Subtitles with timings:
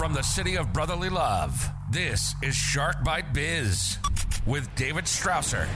[0.00, 3.98] From the city of brotherly love, this is Shark Bite Biz
[4.46, 5.66] with David Strausser.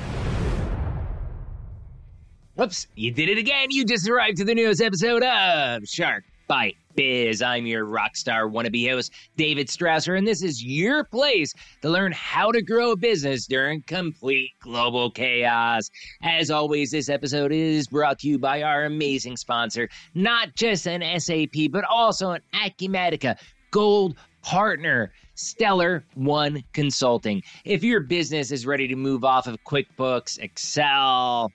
[2.54, 3.70] Whoops, you did it again.
[3.70, 7.42] You just arrived to the newest episode of Shark Bite Biz.
[7.42, 11.52] I'm your rock star wannabe host, David Strausser, and this is your place
[11.82, 15.90] to learn how to grow a business during complete global chaos.
[16.22, 21.02] As always, this episode is brought to you by our amazing sponsor, not just an
[21.20, 23.36] SAP, but also an Acumatica
[23.74, 27.42] Gold partner, Stellar One Consulting.
[27.64, 31.50] If your business is ready to move off of QuickBooks, Excel,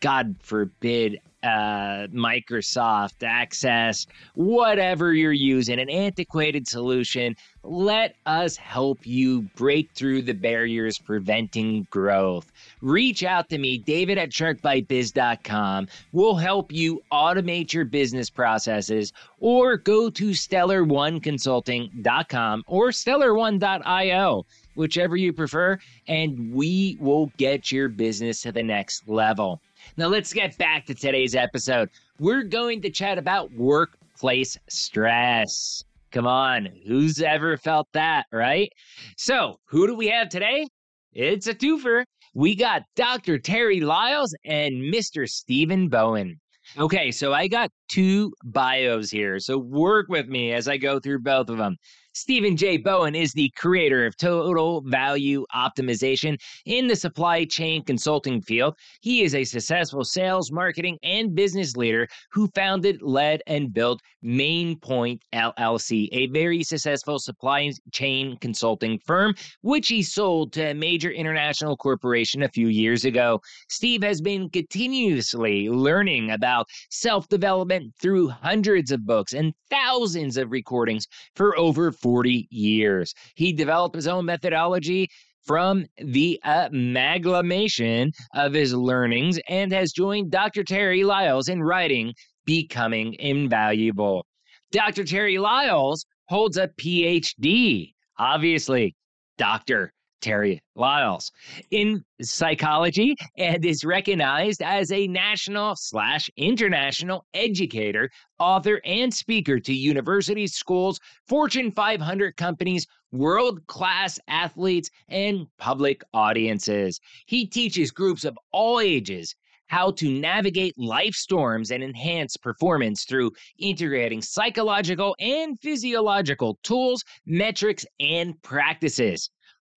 [0.00, 9.42] God forbid, uh, Microsoft Access, whatever you're using, an antiquated solution, let us help you
[9.56, 12.50] break through the barriers preventing growth.
[12.80, 15.88] Reach out to me, David at sharkbitebiz.com.
[16.12, 25.32] We'll help you automate your business processes or go to stellar1consulting.com or stellar1.io whichever you
[25.32, 25.78] prefer,
[26.08, 29.60] and we will get your business to the next level.
[29.98, 31.90] Now, let's get back to today's episode.
[32.18, 35.84] We're going to chat about workplace stress.
[36.12, 38.72] Come on, who's ever felt that, right?
[39.18, 40.66] So, who do we have today?
[41.12, 42.04] It's a twofer.
[42.34, 43.38] We got Dr.
[43.38, 45.28] Terry Lyles and Mr.
[45.28, 46.40] Steven Bowen.
[46.78, 51.18] Okay, so I got two bios here, so work with me as I go through
[51.20, 51.76] both of them.
[52.14, 52.76] Steven J.
[52.76, 58.76] Bowen is the creator of Total Value Optimization in the supply chain consulting field.
[59.00, 65.22] He is a successful sales, marketing, and business leader who founded, led, and built Mainpoint
[65.32, 71.78] LLC, a very successful supply chain consulting firm, which he sold to a major international
[71.78, 73.40] corporation a few years ago.
[73.70, 80.52] Steve has been continuously learning about self development through hundreds of books and thousands of
[80.52, 83.14] recordings for over 40 years.
[83.34, 85.08] He developed his own methodology
[85.44, 90.64] from the uh, amalgamation of his learnings and has joined Dr.
[90.64, 94.26] Terry Lyles in writing Becoming Invaluable.
[94.70, 95.04] Dr.
[95.04, 98.94] Terry Lyles holds a PhD, obviously,
[99.38, 99.92] Dr.
[100.22, 101.30] Terry Lyles
[101.70, 109.74] in psychology and is recognized as a national slash international educator, author, and speaker to
[109.74, 117.00] universities, schools, Fortune 500 companies, world class athletes, and public audiences.
[117.26, 119.34] He teaches groups of all ages
[119.66, 127.86] how to navigate life storms and enhance performance through integrating psychological and physiological tools, metrics,
[127.98, 129.30] and practices.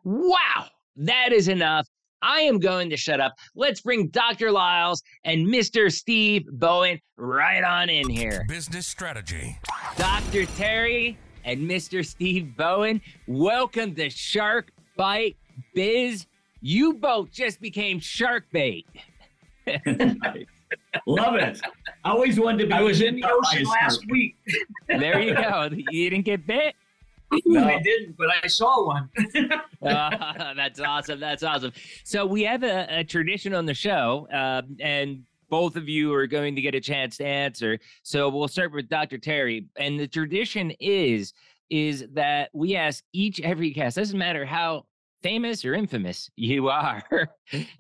[0.05, 0.67] Wow,
[0.97, 1.87] that is enough.
[2.21, 3.33] I am going to shut up.
[3.55, 4.51] Let's bring Dr.
[4.51, 5.91] Lyles and Mr.
[5.91, 8.45] Steve Bowen right on in here.
[8.47, 9.57] Business strategy.
[9.97, 10.45] Dr.
[10.45, 12.05] Terry and Mr.
[12.05, 15.37] Steve Bowen, welcome to Shark Bite
[15.73, 16.27] Biz.
[16.61, 18.85] You both just became shark bait.
[21.07, 21.61] Love it.
[22.03, 22.73] I always wanted to be.
[22.73, 24.35] I was in the ocean last week.
[24.87, 25.69] There you go.
[25.89, 26.75] You didn't get bit?
[27.45, 29.09] No, I didn't, but I saw one.
[29.81, 31.19] uh, that's awesome.
[31.19, 31.71] That's awesome.
[32.03, 36.27] So we have a, a tradition on the show, uh, and both of you are
[36.27, 37.79] going to get a chance to answer.
[38.03, 39.17] So we'll start with Dr.
[39.17, 41.33] Terry, and the tradition is
[41.71, 43.97] is that we ask each every guest.
[43.97, 44.85] Doesn't matter how
[45.25, 47.01] famous or infamous you are.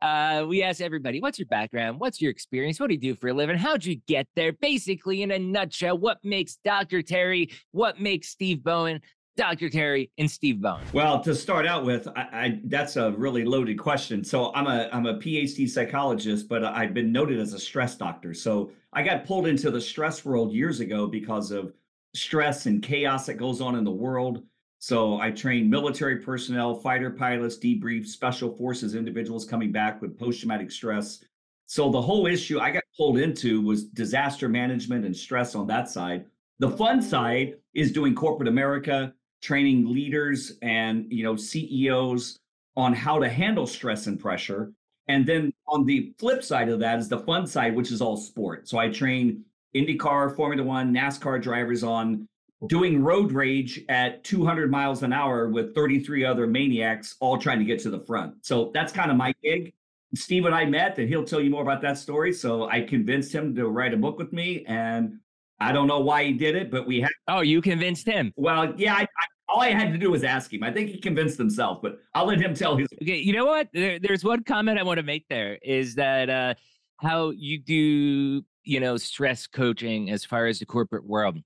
[0.01, 1.99] Uh, we ask everybody, what's your background?
[1.99, 2.79] What's your experience?
[2.79, 3.55] What do you do for a living?
[3.55, 4.51] How'd you get there?
[4.53, 7.03] Basically, in a nutshell, what makes Dr.
[7.03, 8.99] Terry, what makes Steve Bowen,
[9.37, 9.69] Dr.
[9.69, 10.83] Terry and Steve Bowen?
[10.93, 14.23] Well, to start out with, I, I, that's a really loaded question.
[14.23, 18.33] So I'm a I'm a PhD psychologist, but I've been noted as a stress doctor.
[18.33, 21.73] So I got pulled into the stress world years ago because of
[22.13, 24.43] stress and chaos that goes on in the world.
[24.79, 30.71] So I train military personnel, fighter pilots, debrief special forces individuals coming back with post-traumatic
[30.71, 31.23] stress.
[31.65, 35.89] So the whole issue I got pulled into was disaster management and stress on that
[35.89, 36.25] side.
[36.59, 39.13] The fun side is doing corporate America,
[39.45, 42.39] training leaders and you know CEOs
[42.75, 44.73] on how to handle stress and pressure.
[45.07, 48.17] And then on the flip side of that is the fun side, which is all
[48.17, 48.67] sport.
[48.67, 49.45] So I train
[49.75, 52.27] IndyCar, Formula One, NASCAR drivers on
[52.67, 57.65] doing road rage at 200 miles an hour with 33 other maniacs all trying to
[57.65, 58.33] get to the front.
[58.43, 59.73] So that's kind of my gig.
[60.15, 62.33] Steve and I met, and he'll tell you more about that story.
[62.33, 65.19] So I convinced him to write a book with me, and
[65.59, 67.11] I don't know why he did it, but we had.
[67.27, 68.33] Oh, you convinced him?
[68.37, 68.95] Well, yeah.
[68.95, 69.25] I, I,
[69.55, 70.63] all I had to do was ask him.
[70.63, 72.89] I think he convinced himself, but I'll let him tell his.
[73.01, 73.69] Okay, you know what?
[73.73, 75.25] There, there's one comment I want to make.
[75.29, 76.55] There is that uh,
[76.97, 81.37] how you do, you know, stress coaching as far as the corporate world.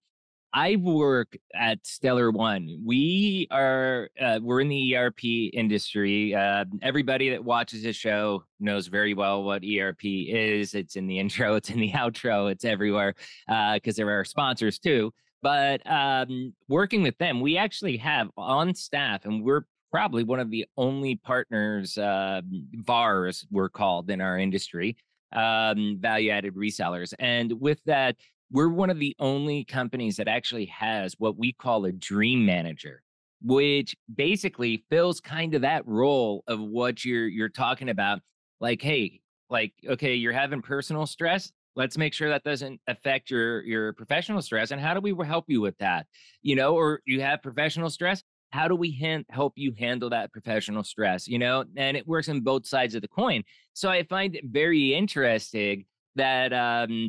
[0.52, 2.82] I work at Stellar One.
[2.84, 5.24] We are uh, we're in the ERP
[5.54, 6.34] industry.
[6.34, 10.74] Uh, everybody that watches this show knows very well what ERP is.
[10.74, 13.14] It's in the intro, it's in the outro, it's everywhere
[13.48, 15.14] because uh, there are sponsors too.
[15.42, 20.52] But um, working with them, we actually have on staff, and we're probably one of
[20.52, 22.42] the only partners, uh,
[22.74, 24.98] VARs, we're called in our industry,
[25.34, 27.14] um, value added resellers.
[27.20, 28.18] And with that,
[28.52, 33.02] we're one of the only companies that actually has what we call a dream manager
[33.42, 38.20] which basically fills kind of that role of what you're you're talking about
[38.60, 39.20] like hey
[39.50, 44.42] like okay you're having personal stress let's make sure that doesn't affect your your professional
[44.42, 46.06] stress and how do we help you with that
[46.44, 48.22] you know or you have professional stress
[48.52, 52.28] how do we hand, help you handle that professional stress you know and it works
[52.28, 53.42] on both sides of the coin
[53.74, 55.86] so i find it very interesting
[56.16, 57.08] that um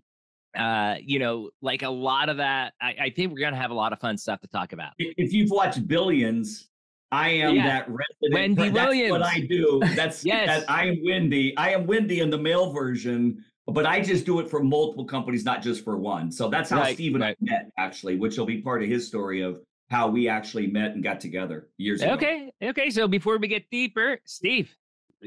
[0.57, 3.75] uh you know like a lot of that I, I think we're gonna have a
[3.75, 6.69] lot of fun stuff to talk about if you've watched billions
[7.13, 7.67] I am yeah.
[7.67, 8.33] that resident.
[8.33, 9.11] Wendy that's Williams.
[9.11, 9.81] what I do.
[9.97, 10.61] That's yes.
[10.61, 11.57] That I am Wendy.
[11.57, 15.45] I am Wendy in the male version, but I just do it for multiple companies,
[15.45, 16.31] not just for one.
[16.31, 17.37] So that's how right, Steve and right.
[17.41, 20.93] I met, actually, which will be part of his story of how we actually met
[20.93, 22.13] and got together years ago.
[22.13, 22.53] Okay.
[22.63, 22.91] Okay.
[22.91, 24.75] So before we get deeper, Steve,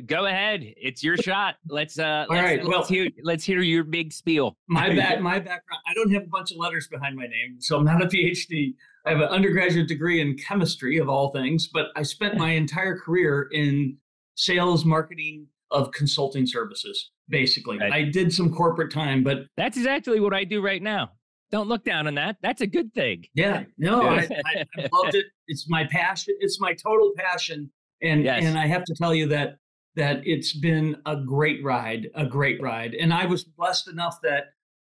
[0.05, 0.61] go ahead.
[0.77, 1.55] It's your shot.
[1.67, 2.63] Let's uh All let's, right.
[2.63, 4.57] let's well, hear let's hear your big spiel.
[4.67, 5.81] My back my background.
[5.87, 8.73] I don't have a bunch of letters behind my name, so I'm not a PhD.
[9.05, 12.97] I have an undergraduate degree in chemistry of all things, but I spent my entire
[12.97, 13.97] career in
[14.35, 17.79] sales marketing of consulting services, basically.
[17.79, 17.91] Right.
[17.91, 21.09] I did some corporate time, but that's exactly what I do right now.
[21.51, 22.37] Don't look down on that.
[22.41, 23.25] That's a good thing.
[23.33, 23.63] Yeah.
[23.77, 25.25] No, I, I, I loved it.
[25.47, 26.35] It's my passion.
[26.39, 27.71] It's my total passion.
[28.01, 28.43] And yes.
[28.43, 29.57] and I have to tell you that
[29.95, 32.93] that it's been a great ride, a great ride.
[32.93, 34.45] And I was blessed enough that,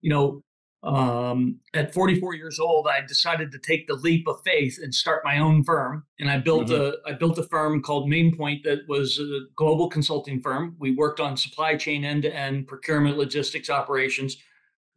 [0.00, 0.42] you know,
[0.82, 5.22] um, at 44 years old, I decided to take the leap of faith and start
[5.24, 6.04] my own firm.
[6.20, 7.08] And I built mm-hmm.
[7.08, 10.76] a I built a firm called Mainpoint that was a global consulting firm.
[10.78, 14.36] We worked on supply chain end to end procurement, logistics operations.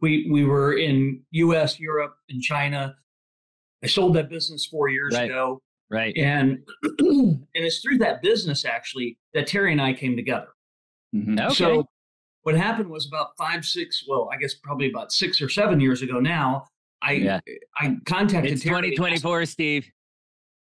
[0.01, 2.95] We we were in U.S., Europe, and China.
[3.83, 5.29] I sold that business four years right.
[5.29, 5.61] ago.
[5.89, 6.15] Right.
[6.17, 6.59] And
[6.99, 10.49] and it's through that business actually that Terry and I came together.
[11.15, 11.39] Mm-hmm.
[11.39, 11.53] Okay.
[11.53, 11.87] So
[12.43, 16.01] what happened was about five, six, well, I guess probably about six or seven years
[16.01, 16.67] ago now,
[17.01, 17.39] I yeah.
[17.77, 19.89] I contacted it's Terry 2024, Steve.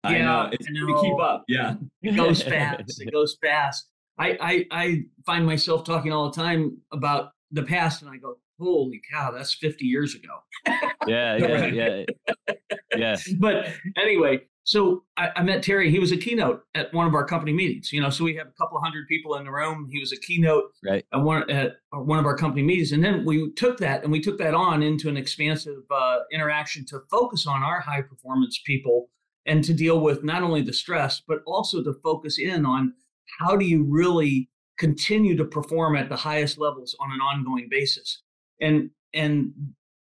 [0.05, 0.51] Yeah, I know.
[0.53, 1.03] It's I know.
[1.03, 1.45] keep up.
[1.49, 1.75] Yeah.
[2.03, 3.01] It goes fast.
[3.01, 3.89] it goes fast.
[4.19, 8.37] I, I I find myself talking all the time about the past and I go,
[8.59, 10.83] holy cow, that's 50 years ago.
[11.07, 12.05] yeah, yeah, yeah.
[12.97, 13.17] Yeah.
[13.39, 15.93] But anyway, so I, I, met Terry.
[15.93, 17.93] He was a keynote at one of our company meetings.
[17.93, 19.89] You know, so we have a couple hundred people in the room.
[19.93, 21.07] He was a keynote right.
[21.13, 24.21] at one at one of our company meetings, and then we took that and we
[24.21, 29.09] took that on into an expansive uh, interaction to focus on our high performance people
[29.47, 32.93] and to deal with not only the stress but also to focus in on
[33.39, 38.23] how do you really continue to perform at the highest levels on an ongoing basis.
[38.61, 39.53] And and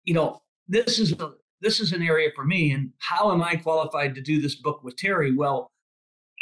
[0.04, 1.32] you know this is a
[1.62, 2.72] this is an area for me.
[2.72, 5.34] And how am I qualified to do this book with Terry?
[5.34, 5.70] Well,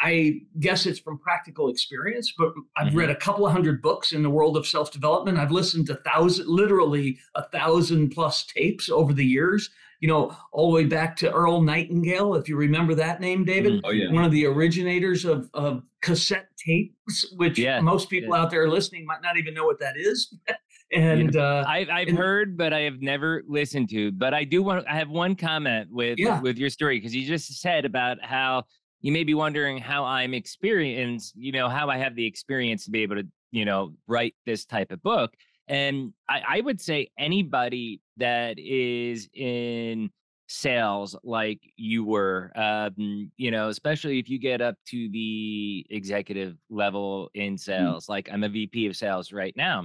[0.03, 2.97] I guess it's from practical experience, but I've mm-hmm.
[2.97, 5.39] read a couple of hundred books in the world of self development.
[5.39, 9.69] I've listened to thousand, literally a thousand plus tapes over the years.
[10.01, 13.75] You know, all the way back to Earl Nightingale, if you remember that name, David.
[13.75, 13.87] Mm-hmm.
[13.87, 14.11] Oh, yeah.
[14.11, 17.81] One of the originators of, of cassette tapes, which yeah.
[17.81, 18.41] most people yeah.
[18.41, 20.35] out there listening might not even know what that is.
[20.93, 24.13] and uh, I've I've and, heard, but I have never listened to.
[24.13, 24.87] But I do want.
[24.89, 26.41] I have one comment with yeah.
[26.41, 28.65] with your story because you just said about how
[29.01, 31.35] you may be wondering how I'm experienced.
[31.37, 34.65] You know how I have the experience to be able to you know write this
[34.65, 35.33] type of book.
[35.69, 40.11] And I, I would say anybody that is in
[40.53, 46.57] sales like you were um you know especially if you get up to the executive
[46.71, 47.61] level in mm.
[47.61, 49.85] sales mm like i'm a vp of sales right now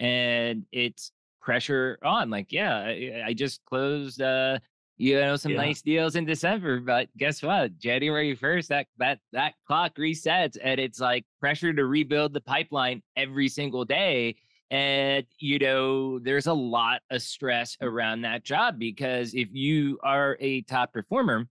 [0.00, 2.30] and it's pressure on.
[2.30, 4.58] Like, yeah, I, I just closed uh
[4.96, 5.58] you know some yeah.
[5.58, 7.78] nice deals in December, but guess what?
[7.78, 13.02] January 1st, that that that clock resets and it's like pressure to rebuild the pipeline
[13.16, 14.36] every single day.
[14.70, 20.36] And you know, there's a lot of stress around that job because if you are
[20.40, 21.46] a top performer,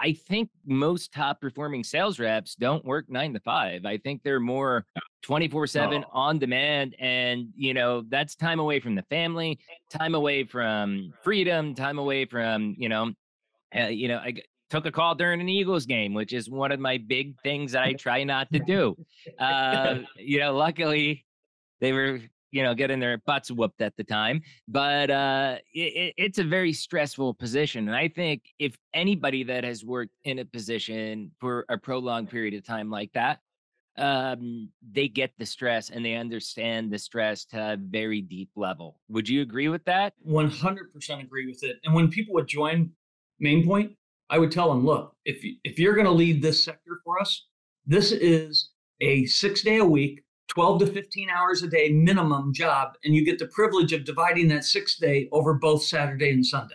[0.00, 3.84] I think most top performing sales reps don't work nine to five.
[3.84, 4.86] I think they're more
[5.22, 6.96] 24 7 on demand.
[6.98, 9.58] And, you know, that's time away from the family,
[9.90, 13.12] time away from freedom, time away from, you know,
[13.76, 14.34] uh, you know, I
[14.70, 17.82] took a call during an Eagles game, which is one of my big things that
[17.82, 18.96] I try not to do.
[19.38, 21.24] Uh, you know, luckily
[21.80, 22.20] they were
[22.52, 24.42] you know, getting their butts whooped at the time.
[24.68, 27.88] But uh, it, it's a very stressful position.
[27.88, 32.54] And I think if anybody that has worked in a position for a prolonged period
[32.54, 33.40] of time like that,
[33.98, 39.00] um, they get the stress and they understand the stress to a very deep level.
[39.08, 40.14] Would you agree with that?
[40.26, 41.76] 100% agree with it.
[41.84, 42.90] And when people would join
[43.42, 43.96] MainPoint,
[44.30, 47.46] I would tell them, look, if, if you're going to lead this sector for us,
[47.86, 50.22] this is a six day a week,
[50.54, 52.96] 12 to 15 hours a day minimum job.
[53.04, 56.74] And you get the privilege of dividing that six day over both Saturday and Sunday.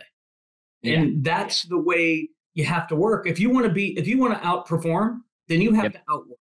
[0.82, 1.00] Yeah.
[1.00, 3.26] And that's the way you have to work.
[3.26, 5.92] If you want to be, if you want to outperform, then you have yep.
[5.92, 6.38] to outwork.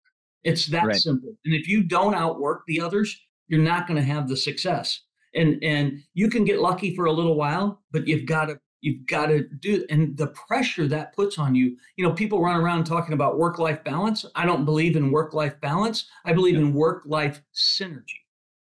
[0.42, 0.96] It's that right.
[0.96, 1.37] simple.
[1.44, 3.18] And if you don't outwork the others,
[3.49, 5.02] you're not going to have the success.
[5.34, 9.06] And and you can get lucky for a little while, but you've got to you've
[9.06, 11.76] got to do and the pressure that puts on you.
[11.96, 14.25] You know, people run around talking about work-life balance.
[14.34, 16.06] I don't believe in work-life balance.
[16.25, 18.20] I believe in work-life synergy.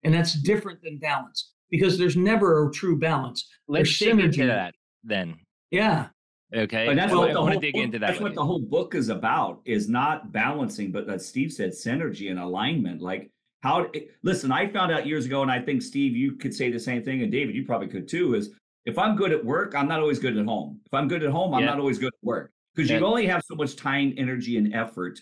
[0.03, 3.47] And that's different than balance because there's never a true balance.
[3.67, 5.37] Let's dig into that then.
[5.71, 6.07] Yeah.
[6.55, 6.85] Okay.
[6.85, 8.07] But that's well, what I want to dig book, into that.
[8.07, 8.35] That's what you.
[8.35, 13.01] the whole book is about is not balancing, but as Steve said, synergy and alignment.
[13.01, 13.87] Like how
[14.21, 17.01] listen, I found out years ago, and I think Steve, you could say the same
[17.01, 18.51] thing, and David, you probably could too, is
[18.85, 20.79] if I'm good at work, I'm not always good at home.
[20.85, 21.67] If I'm good at home, I'm yeah.
[21.67, 22.51] not always good at work.
[22.75, 25.19] Because you only have so much time, energy, and effort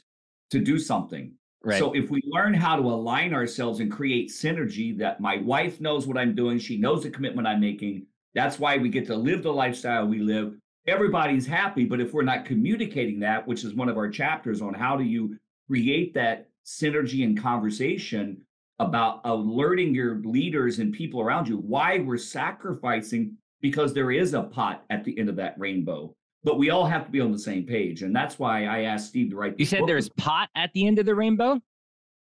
[0.52, 1.34] to do something.
[1.64, 1.78] Right.
[1.78, 6.08] So if we learn how to align ourselves and create synergy that my wife knows
[6.08, 8.08] what I'm doing, she knows the commitment I'm making.
[8.34, 10.56] That's why we get to live the lifestyle we live
[10.88, 11.86] everybody's happy.
[11.86, 15.04] But if we're not communicating that, which is one of our chapters on how do
[15.04, 15.38] you
[15.68, 18.42] create that synergy and conversation
[18.80, 24.34] about uh, alerting your leaders and people around you why we're sacrificing because there is
[24.34, 26.14] a pot at the end of that rainbow
[26.44, 29.08] but we all have to be on the same page and that's why i asked
[29.08, 31.60] steve to write you said there's pot at the end of the rainbow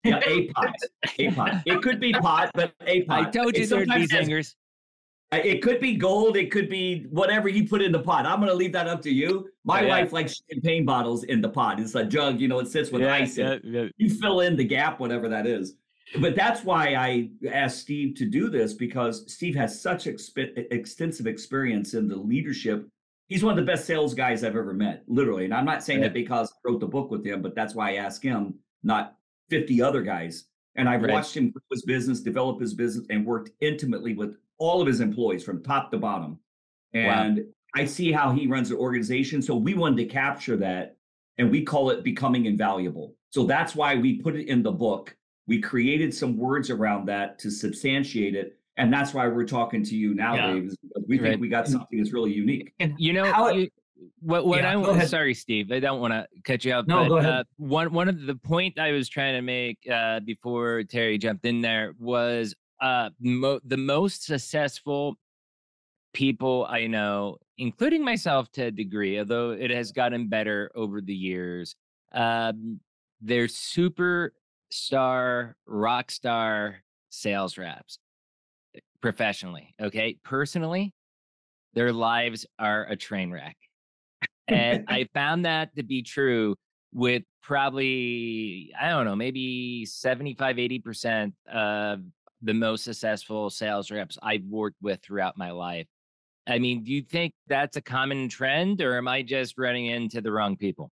[0.04, 0.74] yeah a pot
[1.18, 4.54] a pot it could be pot but a pot i told you there'd be zingers
[5.32, 6.36] it could be gold.
[6.36, 8.26] It could be whatever you put in the pot.
[8.26, 9.48] I'm going to leave that up to you.
[9.64, 9.88] My yeah.
[9.88, 11.80] wife likes champagne bottles in the pot.
[11.80, 13.86] It's a jug, you know, it sits with yeah, ice in yeah.
[13.96, 15.74] You fill in the gap, whatever that is.
[16.20, 21.26] But that's why I asked Steve to do this because Steve has such exp- extensive
[21.26, 22.88] experience in the leadership.
[23.26, 25.44] He's one of the best sales guys I've ever met, literally.
[25.44, 27.90] And I'm not saying that because I wrote the book with him, but that's why
[27.90, 29.16] I asked him, not
[29.50, 30.44] 50 other guys.
[30.76, 31.12] And I've right.
[31.12, 35.00] watched him grow his business, develop his business, and worked intimately with all of his
[35.00, 36.38] employees from top to bottom.
[36.92, 37.44] And wow.
[37.74, 39.42] I see how he runs the organization.
[39.42, 40.96] So we wanted to capture that
[41.38, 43.14] and we call it becoming invaluable.
[43.30, 45.16] So that's why we put it in the book.
[45.46, 48.58] We created some words around that to substantiate it.
[48.78, 50.52] And that's why we're talking to you now, yeah.
[50.52, 50.74] Dave.
[51.08, 52.74] We think we got something that's really unique.
[52.78, 53.70] And you know, how you,
[54.20, 56.86] what what yeah, I want sorry, Steve, I don't want to cut you off.
[56.86, 57.32] No, but, go ahead.
[57.32, 61.46] Uh, one one of the point I was trying to make uh, before Terry jumped
[61.46, 65.16] in there was uh, mo- the most successful
[66.12, 71.14] people I know, including myself to a degree, although it has gotten better over the
[71.14, 71.76] years.
[72.12, 72.80] Um,
[73.20, 73.48] they're
[74.72, 77.98] superstar, rock star sales reps
[78.74, 79.74] eh, professionally.
[79.80, 80.18] Okay.
[80.24, 80.92] Personally,
[81.74, 83.56] their lives are a train wreck.
[84.48, 86.56] and I found that to be true
[86.92, 92.00] with probably, I don't know, maybe 75, 80% of
[92.42, 95.86] the most successful sales reps I've worked with throughout my life.
[96.46, 100.20] I mean, do you think that's a common trend or am I just running into
[100.20, 100.90] the wrong people?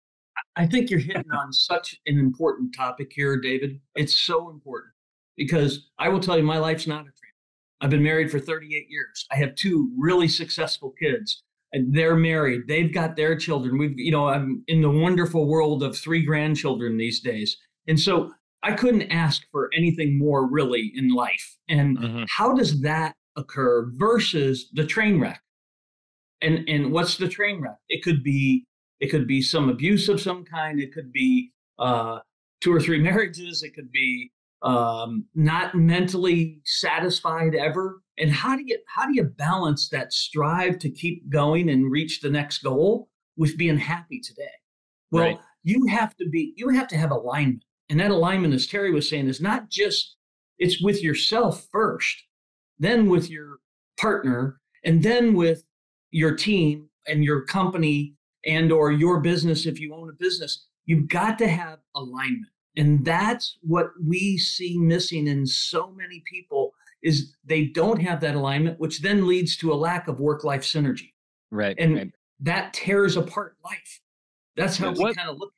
[0.57, 3.81] I think you're hitting on such an important topic here, David.
[3.97, 4.93] It's so important
[5.37, 7.35] because I will tell you, my life's not a trend.
[7.81, 9.27] I've been married for 38 years.
[9.33, 11.43] I have two really successful kids.
[11.73, 12.69] And they're married.
[12.69, 13.79] They've got their children.
[13.79, 17.57] We've, you know, I'm in the wonderful world of three grandchildren these days.
[17.89, 18.31] And so
[18.63, 21.57] I couldn't ask for anything more really in life.
[21.69, 22.25] And mm-hmm.
[22.29, 25.43] how does that occur versus the train wreck?
[26.41, 27.79] And and what's the train wreck?
[27.89, 28.67] It could be
[29.01, 30.81] it could be some abuse of some kind.
[30.81, 32.21] It could be uh,
[32.61, 33.63] two or three marriages.
[33.63, 34.33] It could be
[34.63, 38.01] um, not mentally satisfied ever.
[38.19, 42.21] And how do you how do you balance that strive to keep going and reach
[42.21, 44.51] the next goal with being happy today?
[45.11, 45.39] Well, right.
[45.65, 49.09] you have to be you have to have alignment and that alignment, as Terry was
[49.09, 50.17] saying, is not just
[50.59, 52.23] it's with yourself first,
[52.79, 53.59] then with your
[53.99, 55.65] partner, and then with
[56.11, 58.15] your team and your company
[58.47, 60.67] and or your business if you own a business.
[60.87, 62.53] You've got to have alignment.
[62.77, 66.73] And that's what we see missing in so many people
[67.03, 71.13] is they don't have that alignment, which then leads to a lack of work-life synergy.
[71.51, 71.77] Right.
[71.79, 72.11] And right.
[72.41, 74.01] that tears apart life.
[74.57, 75.53] That's how what, we kind of look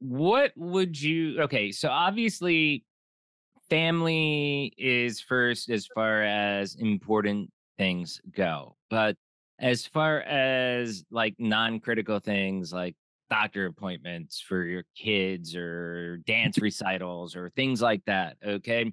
[0.00, 2.84] what would you okay so obviously
[3.70, 8.76] family is first as far as important things go.
[8.90, 9.16] But
[9.58, 12.96] as far as like non-critical things like
[13.30, 18.92] doctor appointments for your kids or dance recitals or things like that, okay?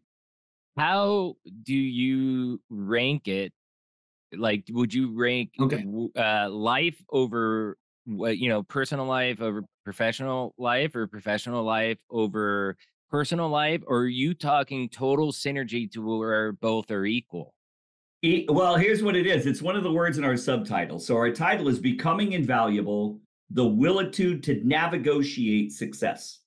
[0.77, 3.53] How do you rank it?
[4.33, 5.85] Like would you rank Okay.
[6.15, 12.77] uh, life over what you know, personal life over professional life or professional life over
[13.09, 17.53] personal life or are you talking total synergy to where both are equal?
[18.23, 19.45] E- Well, here's what it is.
[19.45, 20.99] It's one of the words in our subtitle.
[20.99, 26.39] So our title is Becoming Invaluable, the Willitude to Negotiate Success.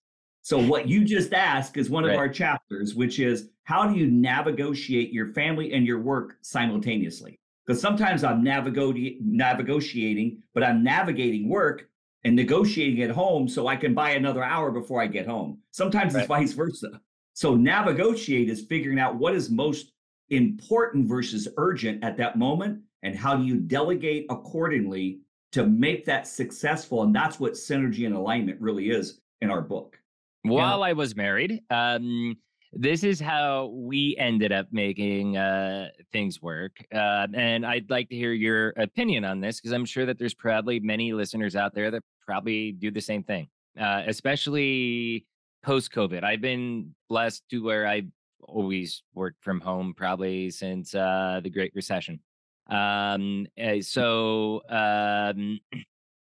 [0.43, 2.19] So what you just asked is one of Right.
[2.19, 7.39] our chapters, which is how do you negotiate your family and your work simultaneously?
[7.67, 11.89] Because sometimes I'm navigati- negotiating, but I'm navigating work
[12.25, 15.59] and negotiating at home so I can buy another hour before I get home.
[15.71, 17.01] Sometimes it's vice versa.
[17.33, 19.94] So negotiate is figuring out what is most
[20.31, 25.21] important versus urgent at that moment and how do you delegate accordingly
[25.53, 29.99] to make that successful and that's what synergy and alignment really is in our book
[30.43, 32.37] While I was married, um,
[32.77, 36.85] this is how we ended up making uh, things work.
[36.93, 40.35] Uh, and I'd like to hear your opinion on this because I'm sure that there's
[40.35, 43.49] probably many listeners out there that probably do the same thing,
[43.81, 45.25] uh, especially
[45.63, 46.25] post COVID.
[46.25, 48.09] I've been blessed to where I've
[48.49, 52.21] always worked from home probably since uh, the Great Recession.
[52.69, 55.61] Um, eh, so, um,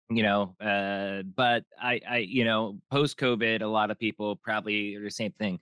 [0.10, 4.96] you know uh but i i you know post covid a lot of people probably
[4.96, 5.60] are the same thing.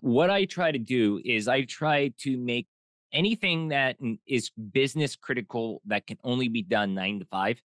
[0.00, 2.66] What i try to do is i try to make
[3.12, 7.62] anything that is business critical that can only be done 9 to 5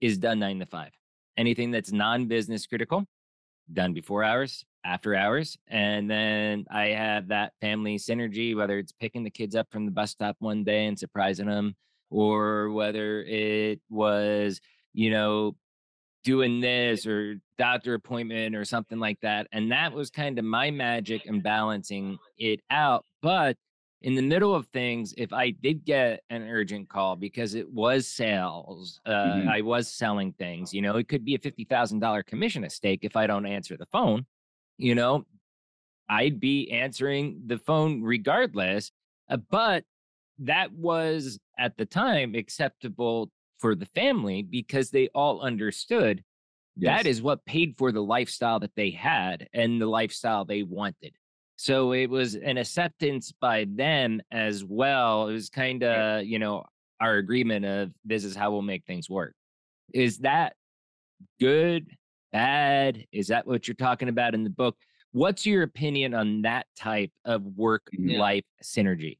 [0.00, 0.90] is done 9 to 5
[1.38, 3.06] anything that's non-business critical
[3.72, 9.24] done before hours after hours and then i have that family synergy whether it's picking
[9.24, 11.74] the kids up from the bus stop one day and surprising them
[12.10, 14.60] or whether it was
[14.96, 15.56] you know,
[16.24, 19.46] doing this or doctor appointment or something like that.
[19.52, 23.04] And that was kind of my magic and balancing it out.
[23.20, 23.56] But
[24.00, 28.06] in the middle of things, if I did get an urgent call because it was
[28.08, 29.48] sales, uh, Mhm.
[29.48, 33.16] I was selling things, you know, it could be a $50,000 commission at stake if
[33.16, 34.26] I don't answer the phone,
[34.78, 35.24] you know,
[36.08, 38.90] I'd be answering the phone regardless.
[39.30, 39.84] Uh, but
[40.38, 46.22] that was at the time acceptable for the family because they all understood
[46.78, 51.14] that is what paid for the lifestyle that they had and the lifestyle they wanted.
[51.56, 55.28] So it was an acceptance by them as well.
[55.28, 56.64] It was kind of, you know,
[57.00, 59.34] our agreement of this is how we'll make things work.
[59.92, 60.54] Is that
[61.40, 61.86] good,
[62.34, 63.06] bad?
[63.12, 64.76] Is that what you're talking about in the book?
[65.12, 68.18] What's your opinion on that type of work Yeah.
[68.18, 69.18] life synergy?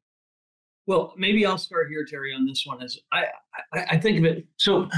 [0.87, 2.83] Well, maybe I'll start here, Terry, on this one.
[2.83, 3.27] As I,
[3.73, 4.89] I, I think of it, so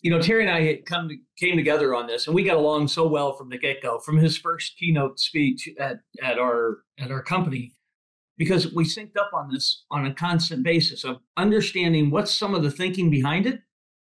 [0.00, 2.56] you know, Terry and I had come to, came together on this, and we got
[2.56, 6.78] along so well from the get go, from his first keynote speech at at our
[6.98, 7.74] at our company,
[8.38, 12.62] because we synced up on this on a constant basis of understanding what's some of
[12.62, 13.60] the thinking behind it,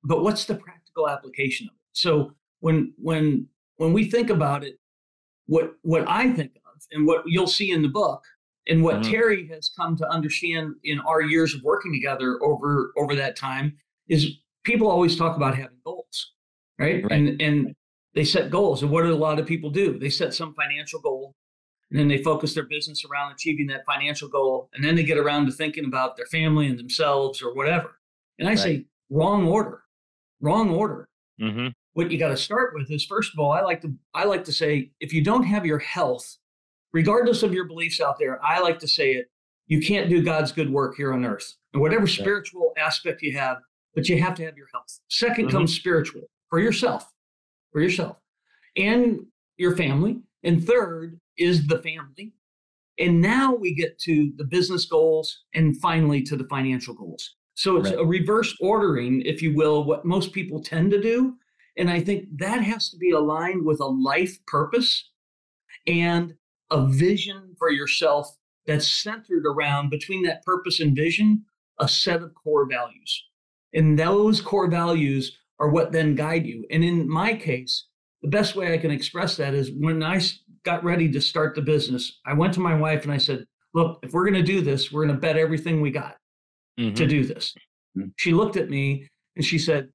[0.04, 1.82] but what's the practical application of it.
[1.92, 2.32] So
[2.64, 3.46] when when
[3.76, 4.80] when we think about it,
[5.48, 8.24] what what I think of and what you'll see in the book
[8.68, 9.12] and what Mhm.
[9.12, 13.78] Terry has come to understand in our years of working together over over that time
[14.08, 16.32] is people always talk about having goals,
[16.80, 17.04] right?
[17.04, 17.12] Right.
[17.12, 17.76] And and
[18.14, 18.82] they set goals.
[18.82, 20.00] And what do a lot of people do?
[20.00, 21.36] They set some financial goal
[21.90, 24.70] and then they focus their business around achieving that financial goal.
[24.74, 28.00] And then they get around to thinking about their family and themselves or whatever.
[28.40, 29.84] And I say, wrong order.
[30.40, 31.10] Wrong order
[31.42, 31.70] Mm-hmm.
[31.94, 34.44] What you got to start with is first of all i like to i like
[34.44, 36.38] to say if you don't have your health
[36.92, 39.28] regardless of your beliefs out there i like to say it
[39.68, 41.54] you can't do god's good work here on earth.
[41.74, 43.58] And whatever spiritual aspect you have
[43.96, 45.00] but you have to have your health.
[45.10, 45.52] 2nd Mhm.
[45.52, 47.10] comes spiritual for yourself
[47.72, 48.18] for yourself
[48.76, 49.20] and
[49.58, 50.20] your family.
[50.44, 52.34] And third is the family.
[53.00, 57.36] And now we get to the business goals and finally to the financial goals.
[57.56, 58.00] So it's Right.
[58.00, 61.38] a reverse ordering if you will what most people tend to do
[61.78, 65.10] and I think that has to be aligned with a life purpose
[65.88, 66.36] and
[66.72, 68.28] a vision for yourself
[68.66, 71.44] that's centered around between that purpose and vision,
[71.80, 73.24] a set of core values.
[73.74, 76.66] And those core values are what then guide you.
[76.72, 77.88] And in my case,
[78.22, 80.22] the best way I can express that is when I
[80.64, 84.00] got ready to start the business, I went to my wife and I said, Look,
[84.04, 86.16] if we're going to do this, we're going to bet everything we got
[86.80, 86.96] Mm-hmm.
[86.96, 87.54] to do this.
[87.96, 88.14] Mhm.
[88.18, 89.90] She looked at me and she said,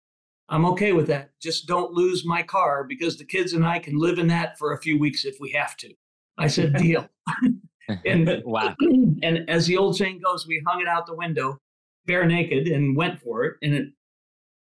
[0.49, 1.31] I'm okay with that.
[1.41, 4.73] Just don't lose my car because the kids and I can live in that for
[4.73, 5.93] a few weeks if we have to.
[6.39, 7.09] I said, deal.
[8.05, 8.75] And wow.
[9.23, 11.59] And as the old saying goes, we hung it out the window,
[12.07, 13.57] bare naked, and went for it.
[13.63, 13.89] And it,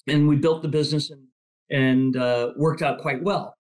[0.06, 1.24] and we built the business and
[1.70, 3.54] and uh, worked out quite well.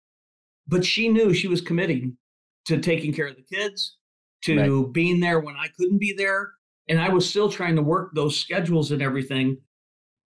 [0.67, 2.17] But she knew she was committing
[2.65, 3.97] to taking care of the kids,
[4.43, 4.93] to right.
[4.93, 6.53] being there when I couldn't be there,
[6.87, 9.57] and I was still trying to work those schedules and everything.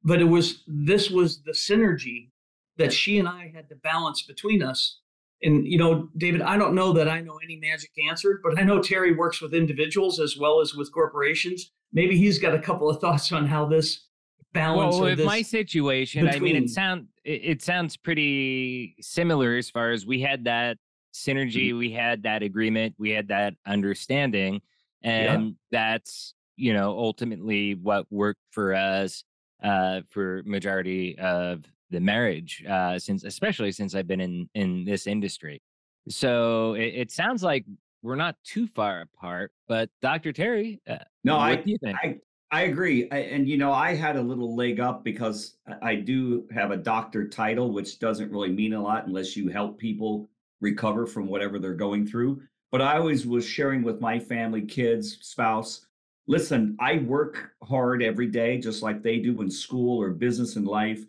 [0.04, 2.30] But it was this was the synergy
[2.78, 5.00] that she and I had to balance between us.
[5.44, 8.64] And you know, David, I don't know that I know any magic answer, but I
[8.64, 11.72] know Terry works with individuals as well as with corporations.
[11.94, 14.08] Maybe he's got a couple of thoughts on how this
[14.54, 14.96] balance.
[14.96, 16.42] Well, with this my situation, between...
[16.42, 20.78] I mean, it sound it, it sounds pretty similar as far as we had that
[21.14, 21.80] synergy, mm-hmm.
[21.80, 24.62] we had that agreement, we had that understanding,
[25.04, 25.52] and yeah.
[25.72, 29.24] that's you know ultimately what worked for us
[29.62, 35.08] uh, for majority of the marriage uh, since especially since I've been in in this
[35.08, 35.62] industry.
[36.10, 37.66] So it, it sounds like
[38.02, 39.52] we're not too far apart.
[39.68, 40.34] But Dr.
[40.34, 42.18] Terry, uh, no, I, I
[42.54, 46.48] I agree, I, and you know I had a little leg up because I do
[46.54, 51.06] have a doctor title, which doesn't really mean a lot unless you help people recover
[51.06, 52.42] from whatever they're going through.
[52.70, 55.88] But I always was sharing with my family, kids, spouse.
[56.28, 60.68] Listen, I work hard every day, just like they do in school or business and
[60.68, 61.04] life.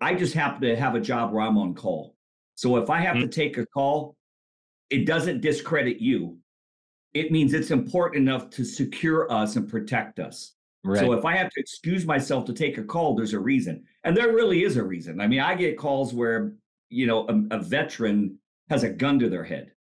[0.00, 2.14] I just happen to have a job where I'm on call.
[2.54, 3.28] So if I have mm-hmm.
[3.28, 4.16] to take a call,
[4.90, 6.38] it doesn't discredit you.
[7.14, 10.52] It means it's important enough to secure us and protect us.
[10.84, 11.00] Right.
[11.00, 13.84] So if I have to excuse myself to take a call, there's a reason.
[14.04, 15.20] And there really is a reason.
[15.20, 16.52] I mean, I get calls where,
[16.90, 18.38] you know, a, a veteran
[18.70, 19.72] has a gun to their head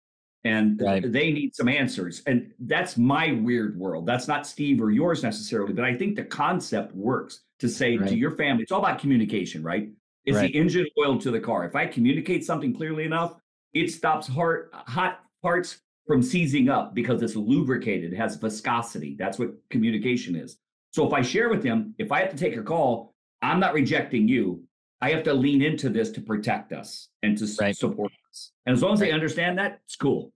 [0.45, 1.11] and right.
[1.11, 2.23] they need some answers.
[2.27, 4.07] And that's my weird world.
[4.07, 8.09] That's not Steve or yours necessarily, but I think the concept works to say right.
[8.09, 9.89] to your family, it's all about communication, right?
[10.27, 10.53] It's right.
[10.53, 11.65] the engine oil to the car.
[11.65, 13.37] If I communicate something clearly enough,
[13.73, 19.17] it stops heart, hot parts from seizing up because it's lubricated, it has viscosity.
[19.19, 20.59] That's what communication is.
[20.91, 23.75] So if I share with them, if I have to take a call, I'm not
[23.75, 24.63] rejecting you.
[25.01, 28.13] I have to lean into this to protect us and to support.
[28.67, 29.09] And as long as right.
[29.09, 30.33] they understand that, it's cool.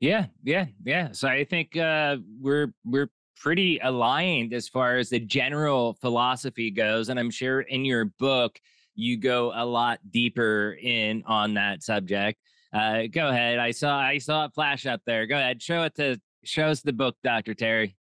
[0.00, 1.12] Yeah, yeah, yeah.
[1.12, 7.08] So I think uh, we're we're pretty aligned as far as the general philosophy goes,
[7.08, 8.58] and I'm sure in your book
[8.94, 12.38] you go a lot deeper in on that subject.
[12.72, 13.58] Uh, go ahead.
[13.58, 15.26] I saw I saw it flash up there.
[15.26, 15.62] Go ahead.
[15.62, 17.96] Show it to show us the book, Doctor Terry.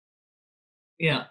[0.98, 1.24] Yeah.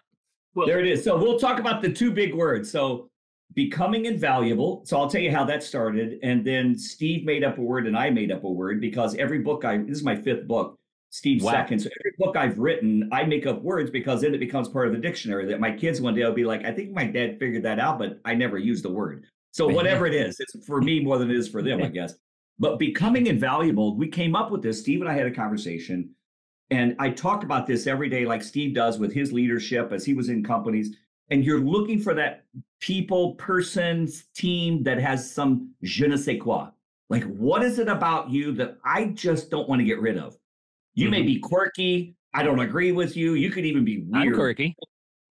[0.54, 1.04] Well, there it is.
[1.04, 2.72] So we'll talk about the two big words.
[2.72, 3.11] So
[3.54, 4.84] becoming invaluable.
[4.86, 6.20] So I'll tell you how that started.
[6.24, 9.40] And then Steve made up a word and I made up a word because every
[9.40, 10.78] book I this is my fifth book.
[11.10, 11.52] Steve's wow.
[11.52, 11.80] second.
[11.80, 14.94] So every book I've written, I make up words because then it becomes part of
[14.94, 15.46] the dictionary.
[15.46, 18.00] That my kids one day will be like, I think my dad figured that out,
[18.00, 19.26] but I never used the word.
[19.52, 22.14] So whatever it is, it's for me more than it is for them, I guess.
[22.60, 24.80] But becoming invaluable, we came up with this.
[24.80, 26.12] Steve and I had a conversation,
[26.70, 30.14] and I talked about this every day, like Steve does with his leadership as he
[30.14, 30.96] was in companies.
[31.32, 32.44] And you're looking for that
[32.82, 36.68] people, person, team that has some je ne sais quoi.
[37.10, 40.38] Like, what is it about you that I just don't want to get rid of?
[40.94, 41.12] You mm-hmm.
[41.12, 42.16] may be quirky.
[42.34, 43.34] I don't agree with you.
[43.34, 44.28] You could even be weird.
[44.28, 44.76] I'm quirky.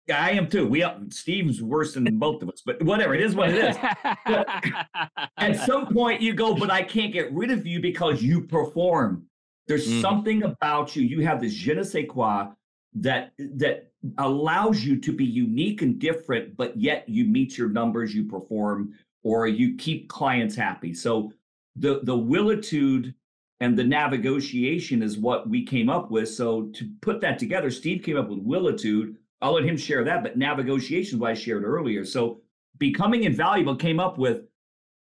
[0.07, 0.67] Yeah, I am too.
[0.67, 3.13] We Steve's worse than both of us, but whatever.
[3.13, 3.77] It is what it is.
[5.37, 9.25] at some point, you go, but I can't get rid of you because you perform.
[9.67, 10.01] There's mm.
[10.01, 11.03] something about you.
[11.03, 12.47] You have this je ne sais quoi
[12.93, 18.15] that that allows you to be unique and different, but yet you meet your numbers,
[18.15, 20.93] you perform, or you keep clients happy.
[20.93, 21.31] So
[21.75, 23.13] the the willitude
[23.61, 26.29] and the navigation is what we came up with.
[26.29, 30.23] So to put that together, Steve came up with willitude I'll let him share that.
[30.23, 32.03] But navigation, what I shared earlier.
[32.05, 32.41] So
[32.77, 34.43] becoming invaluable came up with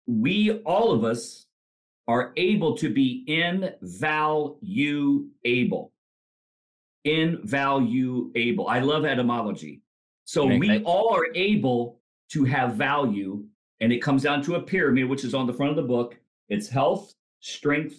[0.07, 1.47] we, all of us,
[2.07, 4.53] are able to be invaluable.
[7.05, 8.69] Invaluable.
[8.69, 9.83] I love etymology.
[10.25, 12.01] So we all are able
[12.33, 13.45] to have value,
[13.81, 16.19] and it comes down to a pyramid, which is on the front of the book.
[16.49, 17.99] It's health, strength,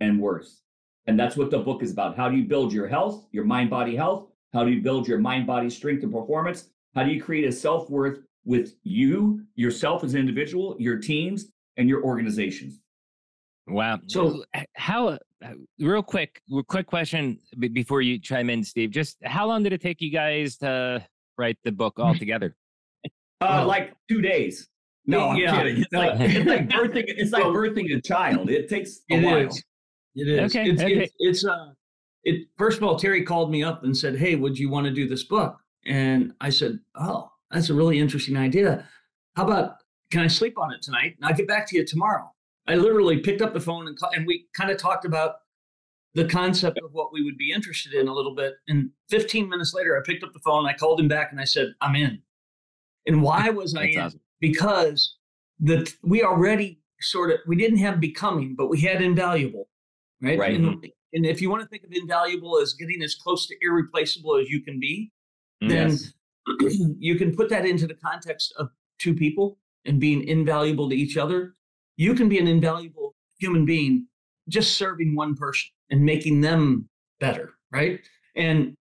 [0.00, 0.60] and worth.
[1.06, 2.16] And that's what the book is about.
[2.16, 4.28] How do you build your health, your mind body health?
[4.52, 6.68] How do you build your mind, body strength, and performance?
[6.94, 11.48] How do you create a self worth with you, yourself as an individual, your teams,
[11.76, 12.80] and your organizations?
[13.66, 14.00] Wow.
[14.06, 15.18] So, how,
[15.78, 17.38] real quick, quick question
[17.72, 18.90] before you chime in, Steve.
[18.90, 21.04] Just how long did it take you guys to
[21.38, 22.56] write the book all together?
[23.40, 24.68] Uh, like two days.
[25.06, 25.56] No, I'm yeah.
[25.56, 25.82] kidding.
[25.82, 27.04] It's, like, it's like birthing.
[27.06, 28.50] It's like birthing a child.
[28.50, 29.48] It takes a it while.
[29.48, 29.64] Is.
[30.14, 30.54] It is.
[30.54, 30.70] Okay.
[30.70, 30.92] It's, okay.
[30.94, 31.72] it's, it's uh,
[32.24, 34.92] it first of all, Terry called me up and said, Hey, would you want to
[34.92, 35.58] do this book?
[35.86, 38.88] And I said, Oh, that's a really interesting idea.
[39.36, 39.76] How about
[40.10, 41.14] can I sleep on it tonight?
[41.16, 42.30] And I'll get back to you tomorrow.
[42.66, 45.36] I literally picked up the phone and, and we kind of talked about
[46.14, 48.54] the concept of what we would be interested in a little bit.
[48.68, 51.44] And 15 minutes later, I picked up the phone, I called him back, and I
[51.44, 52.20] said, "I'm in."
[53.06, 54.00] And why was I in?
[54.00, 54.20] Awesome.
[54.40, 55.16] Because
[55.58, 59.68] the we already sort of we didn't have becoming, but we had invaluable,
[60.20, 60.38] right?
[60.38, 60.54] Right.
[60.54, 64.36] And, and if you want to think of invaluable as getting as close to irreplaceable
[64.36, 65.12] as you can be,
[65.60, 66.12] then yes.
[66.98, 71.16] you can put that into the context of two people and being invaluable to each
[71.16, 71.54] other.
[71.96, 74.06] You can be an invaluable human being
[74.48, 76.88] just serving one person and making them
[77.20, 78.00] better, right?
[78.34, 78.74] And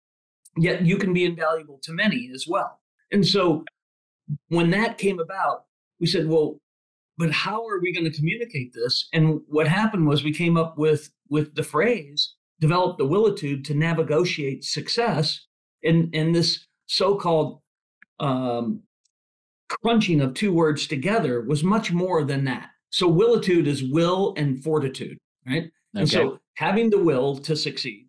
[0.58, 2.80] yet you can be invaluable to many as well.
[3.12, 3.64] And so
[4.50, 5.66] when that came about,
[6.00, 6.60] we said, well,
[7.18, 9.10] but how are we going to communicate this?
[9.12, 13.74] And what happened was we came up with with the phrase, develop the willitude to
[13.74, 15.46] negotiate success.
[15.84, 17.62] And and this so-called
[18.20, 18.84] um,
[19.68, 22.70] crunching of two words together was much more than that.
[22.92, 25.64] So willitude is will and fortitude, right?
[25.64, 25.72] Okay.
[25.96, 28.08] And so having the will to succeed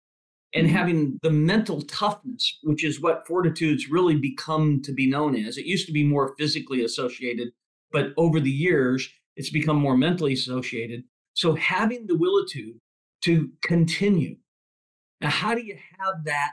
[0.54, 0.76] and mm-hmm.
[0.76, 5.56] having the mental toughness, which is what fortitude's really become to be known as.
[5.56, 7.48] It used to be more physically associated,
[7.92, 11.04] but over the years, it's become more mentally associated.
[11.34, 12.78] So having the willitude
[13.22, 14.36] to continue.
[15.20, 16.52] Now, how do you have that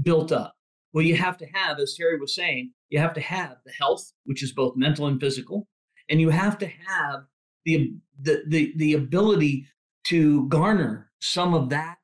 [0.00, 0.54] built up?
[0.92, 4.12] Well, you have to have, as Terry was saying, you have to have the health,
[4.24, 5.66] which is both mental and physical,
[6.08, 7.24] and you have to have
[7.64, 9.66] the the the, the ability
[10.04, 11.96] to garner some of that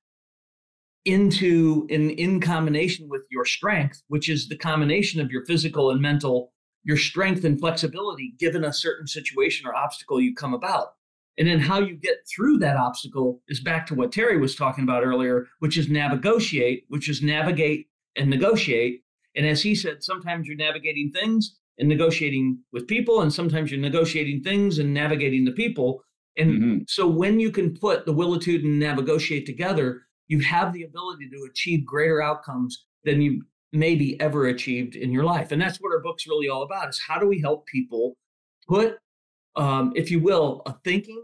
[1.05, 6.01] into in in combination with your strength which is the combination of your physical and
[6.01, 6.53] mental
[6.85, 10.95] your strength and flexibility given a certain situation or obstacle you come about.
[11.39, 14.85] And then how you get through that obstacle is back to what terry was talking
[14.85, 19.03] about earlier which is navigate which is navigate and negotiate.
[19.37, 23.81] And as he said sometimes you're navigating things and negotiating with people and sometimes you're
[23.81, 26.05] negotiating things and navigating the people
[26.37, 26.79] and mm-hmm.
[26.87, 31.49] so when you can put the willitude and negotiate together, you have the ability to
[31.51, 35.53] achieve greater outcomes than you maybe ever achieved in your life.
[35.53, 38.17] And that's what our book's really all about is how do we help people
[38.69, 38.99] put,
[39.57, 41.23] um, if you will, a thinking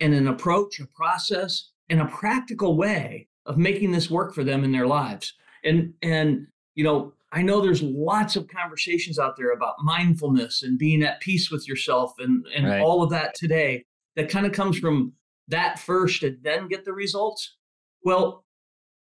[0.00, 4.64] and an approach, a process, and a practical way of making this work for them
[4.64, 5.34] in their lives.
[5.64, 10.78] And and you know, I know there's lots of conversations out there about mindfulness and
[10.78, 12.80] being at peace with yourself and, and right.
[12.80, 13.84] all of that today
[14.14, 15.12] that kind of comes from
[15.48, 17.56] that first and then get the results.
[18.04, 18.44] Well,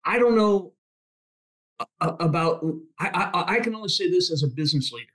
[0.05, 0.73] I don't know
[1.99, 2.65] about,
[2.99, 5.07] I, I, I can only say this as a business leader.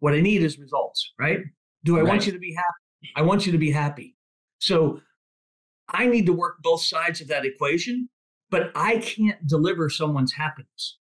[0.00, 1.40] What I need is results, right?
[1.84, 2.08] Do I right.
[2.08, 3.12] want you to be happy?
[3.16, 4.16] I want you to be happy.
[4.58, 5.00] So
[5.88, 8.08] I need to work both sides of that equation,
[8.50, 10.98] but I can't deliver someone's happiness.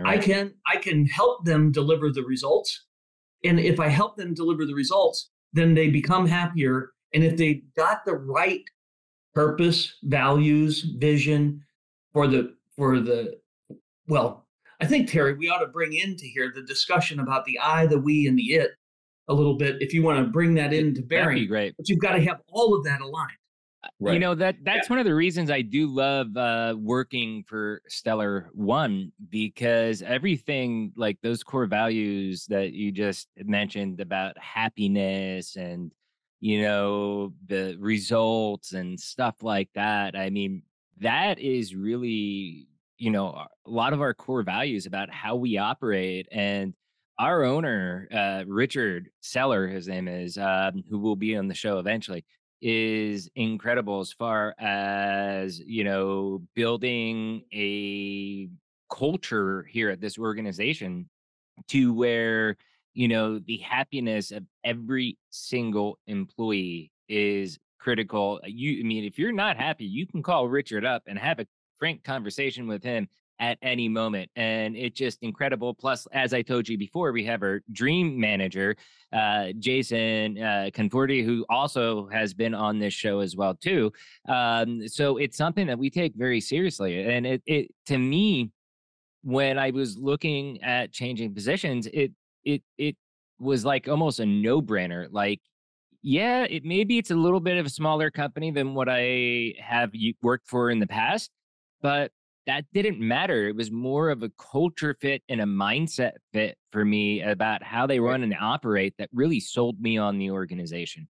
[0.00, 0.18] Right.
[0.18, 2.86] I can I can help them deliver the results.
[3.44, 7.62] And if I help them deliver the results, then they become happier and if they
[7.76, 8.64] got the right
[9.34, 11.64] purpose, values, vision
[12.12, 13.38] for the for the
[14.08, 14.46] well,
[14.80, 17.98] I think Terry, we ought to bring into here the discussion about the I, the
[17.98, 18.72] we, and the it
[19.28, 19.80] a little bit.
[19.80, 21.74] If you want to bring that into bearing, great.
[21.76, 23.30] But you've got to have all of that aligned.
[24.00, 24.14] Right.
[24.14, 24.92] You know that that's yeah.
[24.92, 31.18] one of the reasons I do love uh, working for Stellar One because everything like
[31.22, 35.92] those core values that you just mentioned about happiness and
[36.44, 40.14] you know, the results and stuff like that.
[40.14, 40.62] I mean,
[41.00, 42.68] that is really,
[42.98, 46.28] you know, a lot of our core values about how we operate.
[46.30, 46.74] And
[47.18, 51.78] our owner, uh, Richard Seller, his name is, um, who will be on the show
[51.78, 52.26] eventually,
[52.66, 58.48] is incredible as far as, you know, building a
[58.90, 61.06] culture here at this organization
[61.68, 62.56] to where
[62.94, 68.40] you know the happiness of every single employee is critical.
[68.44, 71.46] You i mean if you're not happy you can call richard up and have a
[71.78, 73.08] frank conversation with him
[73.40, 77.42] at any moment and it's just incredible plus as i told you before we have
[77.42, 78.76] our dream manager
[79.12, 83.92] uh, jason uh, conforti who also has been on this show as well too
[84.28, 88.50] um, so it's something that we take very seriously and it, it to me
[89.22, 92.12] when i was looking at changing positions it
[92.44, 92.96] it it
[93.38, 95.06] was like almost a no brainer.
[95.10, 95.40] Like,
[96.02, 99.92] yeah, it maybe it's a little bit of a smaller company than what I have
[100.22, 101.30] worked for in the past,
[101.82, 102.12] but
[102.46, 103.48] that didn't matter.
[103.48, 107.86] It was more of a culture fit and a mindset fit for me about how
[107.86, 111.08] they run and operate that really sold me on the organization.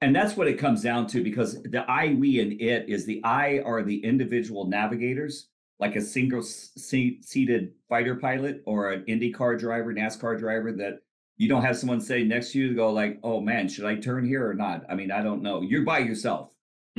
[0.00, 3.22] And that's what it comes down to because the I, we, and it is the
[3.22, 5.48] I are the individual navigators
[5.78, 11.00] like a single seated fighter pilot or an IndyCar driver, NASCAR driver that
[11.38, 13.96] you don't have someone say next to you to go like, "Oh man, should I
[13.96, 15.62] turn here or not?" I mean, I don't know.
[15.62, 16.50] You're by yourself.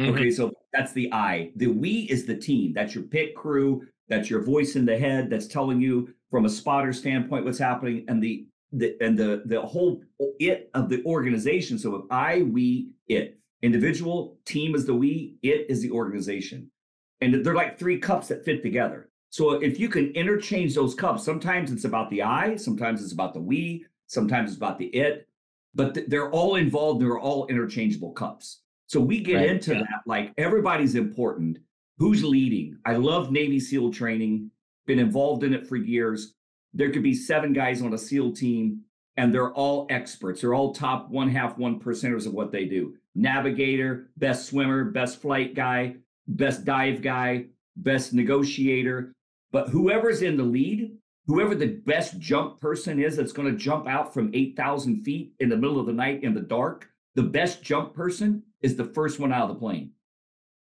[0.02, 0.16] Mm-hmm.
[0.16, 1.52] Okay, so that's the I.
[1.56, 2.74] The we is the team.
[2.74, 3.86] That's your pit crew.
[4.10, 5.30] That's your voice in the head.
[5.30, 9.62] That's telling you from a spotter standpoint what's happening, and the the and the the
[9.62, 10.02] whole
[10.40, 11.78] it of the organization.
[11.78, 16.72] So if I, we, it, individual, team is the we, it is the organization,
[17.20, 19.10] and they're like three cups that fit together.
[19.30, 23.34] So if you can interchange those cups, sometimes it's about the I, sometimes it's about
[23.34, 25.28] the we, sometimes it's about the it,
[25.74, 27.02] but they're all involved.
[27.02, 28.62] They're all interchangeable cups.
[28.92, 29.50] So we get right.
[29.50, 29.84] into yeah.
[29.84, 31.60] that like everybody's important.
[31.98, 32.78] Who's leading?
[32.86, 34.52] I love Navy SEAL training,
[34.86, 36.34] been involved in it for years.
[36.74, 38.82] There could be seven guys on a SEAL team,
[39.16, 40.42] and they're all experts.
[40.42, 42.96] They're all top one half, one percenters of what they do.
[43.16, 45.96] Navigator, best swimmer, best flight guy,
[46.28, 47.46] best dive guy,
[47.78, 49.14] best negotiator.
[49.54, 53.88] But whoever's in the lead, whoever the best jump person is that's going to jump
[53.88, 57.62] out from 8,000 feet in the middle of the night in the dark, the best
[57.62, 59.92] jump person is the first one out of the plane.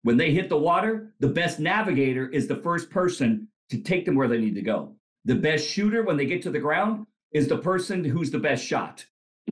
[0.02, 4.16] When they hit the water, the best navigator is the first person to take them
[4.16, 4.96] where they need to go.
[5.24, 8.64] The best shooter, when they get to the ground, is the person who's the best
[8.64, 9.07] shot.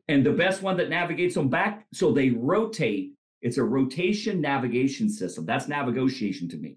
[0.08, 1.86] And the best one that navigates them back.
[1.92, 3.14] So they rotate.
[3.42, 5.46] It's a rotation navigation system.
[5.46, 6.76] That's navigation to me.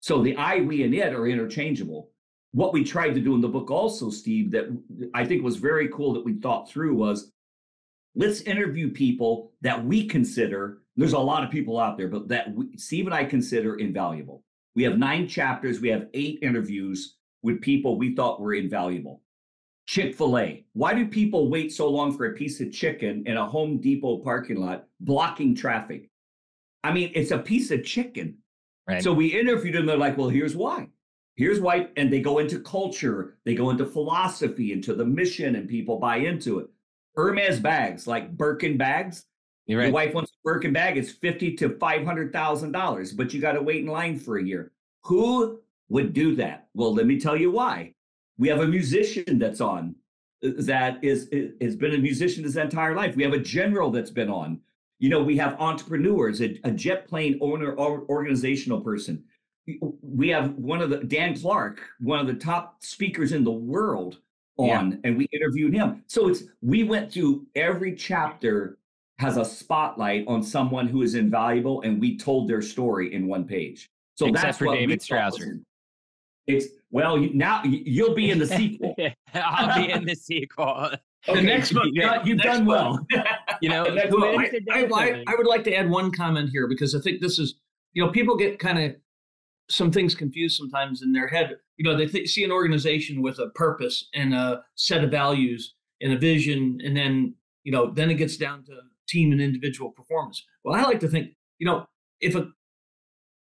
[0.00, 2.10] So the I, we, and it are interchangeable.
[2.50, 4.66] What we tried to do in the book also, Steve, that
[5.14, 7.32] I think was very cool that we thought through was
[8.14, 12.54] let's interview people that we consider there's a lot of people out there but that
[12.54, 14.44] we, steve and i consider invaluable.
[14.74, 19.22] We have nine chapters we have eight interviews with people we thought were invaluable.
[19.86, 23.80] Chick-fil-a why do people wait so long for a piece of chicken in a home
[23.80, 26.10] depot parking lot blocking traffic?
[26.84, 28.38] I mean it's a piece of chicken.
[28.88, 29.02] Right.
[29.02, 30.88] So we interviewed them they're like well here's why.
[31.36, 35.68] Here's why and they go into culture they go into philosophy into the mission and
[35.68, 36.68] people buy into it
[37.14, 39.26] Hermes bags, like Birkin bags.
[39.66, 39.86] You're right.
[39.86, 40.96] Your wife wants a Birkin bag.
[40.96, 44.38] It's fifty to five hundred thousand dollars, but you got to wait in line for
[44.38, 44.72] a year.
[45.04, 46.68] Who would do that?
[46.74, 47.94] Well, let me tell you why.
[48.38, 49.94] We have a musician that's on
[50.44, 51.28] uh, that is
[51.60, 53.14] has been a musician his entire life.
[53.14, 54.60] We have a general that's been on.
[54.98, 59.24] You know, we have entrepreneurs, a, a jet plane owner, or organizational person.
[60.00, 64.18] We have one of the Dan Clark, one of the top speakers in the world
[64.56, 64.96] on yeah.
[65.04, 66.04] and we interviewed him.
[66.06, 68.78] So it's we went through every chapter
[69.18, 73.44] has a spotlight on someone who is invaluable and we told their story in one
[73.44, 73.90] page.
[74.16, 75.60] So Except that's for David Strausser.
[76.46, 78.96] It's well now you'll be in the sequel.
[79.34, 80.90] I'll be in the sequel.
[81.28, 83.06] Okay, the next book, you, have done well.
[83.60, 87.00] you know, I, I, I, I would like to add one comment here because I
[87.00, 87.54] think this is,
[87.92, 88.96] you know, people get kind of
[89.72, 91.56] some things confused sometimes in their head.
[91.76, 95.74] You know they th- see an organization with a purpose and a set of values
[96.00, 98.72] and a vision and then you know then it gets down to
[99.08, 100.44] team and individual performance.
[100.64, 101.86] Well i like to think you know
[102.20, 102.48] if a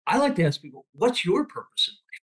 [0.07, 2.21] i like to ask people what's your purpose in life?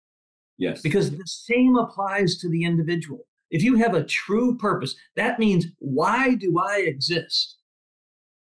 [0.58, 0.82] Yes.
[0.82, 3.25] Because the same applies to the individual.
[3.49, 7.58] If you have a true purpose that means why do i exist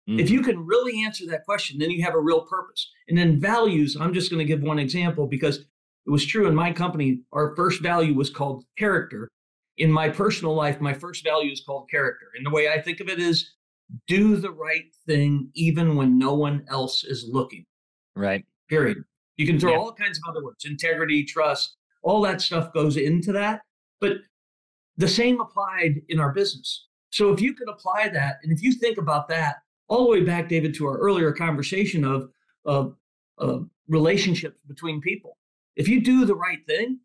[0.08, 0.20] mm-hmm.
[0.20, 3.39] if you can really answer that question then you have a real purpose and then
[3.39, 5.65] values i'm just going to give one example because
[6.08, 7.20] it was true in my company.
[7.34, 9.30] Our first value was called character.
[9.78, 12.28] In my personal life, my first value is called character.
[12.36, 13.54] And the way I think of it is
[14.08, 17.65] do the right thing even when no one else is looking.
[18.15, 18.46] Right.
[18.70, 19.00] Period.
[19.36, 19.78] You can throw yeah.
[19.78, 23.62] all kinds of other words integrity, trust, all that stuff goes into that.
[24.00, 24.13] But
[24.96, 26.88] the same applied in our business.
[27.12, 30.21] So if you can apply that, and if you think about that all the way
[30.21, 32.30] back, David, to our earlier conversation of,
[32.65, 32.95] of,
[33.38, 35.38] of relationships between people,
[35.76, 37.00] if you do the right thing,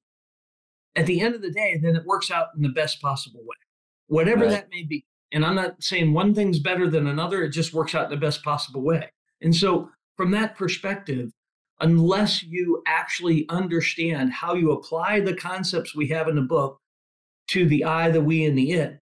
[0.97, 3.57] at the end of the day, then it works out in the best possible way,
[4.09, 4.51] whatever right.
[4.51, 5.05] that may be.
[5.33, 8.17] And I'm not saying one thing's better than another, it just works out in the
[8.17, 9.11] best possible way.
[9.41, 11.31] And so, from that perspective,
[11.81, 16.79] unless you actually understand how you apply the concepts we have in the book
[17.49, 19.01] to the I, the we, and the it,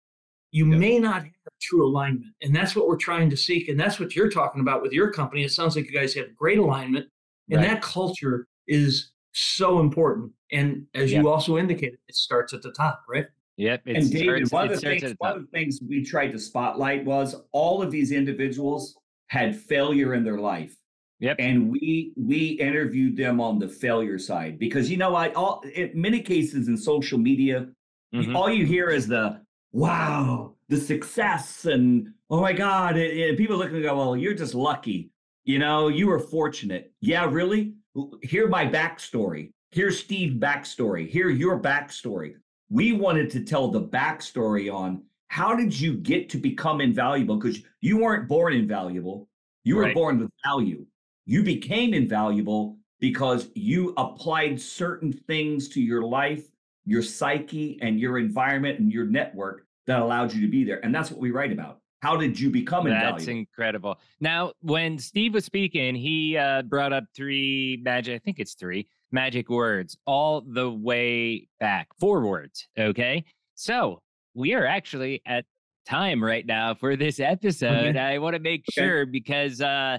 [0.55, 0.79] you yep.
[0.79, 2.33] may not have true alignment.
[2.41, 3.67] And that's what we're trying to seek.
[3.67, 5.43] And that's what you're talking about with your company.
[5.43, 7.07] It sounds like you guys have great alignment.
[7.51, 7.71] And right.
[7.71, 10.31] that culture is so important.
[10.53, 11.23] And as yep.
[11.23, 13.25] you also indicated, it starts at the top, right?
[13.57, 13.81] Yep.
[13.85, 16.39] and David, starts, one, of the things, the one of the things we tried to
[16.39, 18.95] spotlight was all of these individuals
[19.27, 20.77] had failure in their life.
[21.19, 21.36] Yep.
[21.39, 25.91] And we we interviewed them on the failure side because you know I All in
[25.93, 27.67] many cases in social media,
[28.13, 28.36] mm-hmm.
[28.36, 29.44] all you hear is the
[29.76, 34.34] wow, the success, and oh my God, and, and people look and go, well, you're
[34.34, 35.11] just lucky.
[35.43, 36.93] You know, you were fortunate.
[37.01, 37.73] Yeah, really?
[38.21, 39.51] hear my backstory.
[39.71, 41.07] Here's Steve's backstory.
[41.07, 42.36] Hear your backstory.
[42.69, 47.38] We wanted to tell the backstory on how did you get to become invaluable?
[47.38, 49.30] Because you weren't born invaluable.
[49.63, 49.95] You were right.
[49.95, 50.86] born with value.
[51.26, 56.45] You became invaluable because you applied certain things to your life,
[56.86, 60.83] your psyche, and your environment and your network that allowed you to be there.
[60.83, 61.79] And that's what we write about.
[62.01, 63.99] How did you become That's incredible.
[64.19, 68.88] Now, when Steve was speaking, he uh, brought up three magic, I think it's three
[69.11, 72.67] magic words all the way back, four words.
[72.77, 73.23] Okay.
[73.55, 74.01] So
[74.36, 75.45] we are actually at
[75.88, 77.95] time right now for this episode.
[77.95, 77.99] Okay.
[77.99, 78.86] I want to make Okay.
[78.86, 79.97] sure because, uh,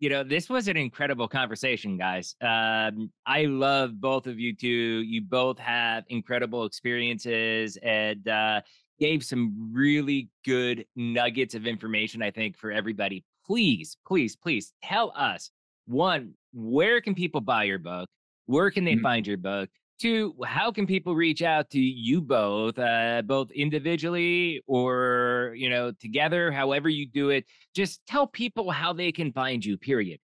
[0.00, 2.34] you know, this was an incredible conversation, guys.
[2.40, 4.68] Um, I love both of you two.
[4.68, 8.60] You both have incredible experiences and uh,
[8.98, 13.24] gave some really good nuggets of information, I think, for everybody.
[13.46, 15.50] Please, please, please tell us
[15.86, 18.08] one, where can people buy your book?
[18.46, 19.02] Where can they Mhm.
[19.02, 19.68] find your book?
[19.98, 25.92] Two, how can people reach out to you both, uh, both individually or you know
[25.92, 26.50] together?
[26.50, 29.76] However you do it, just tell people how they can find you.
[29.78, 30.20] Period.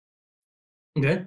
[0.97, 1.25] Okay.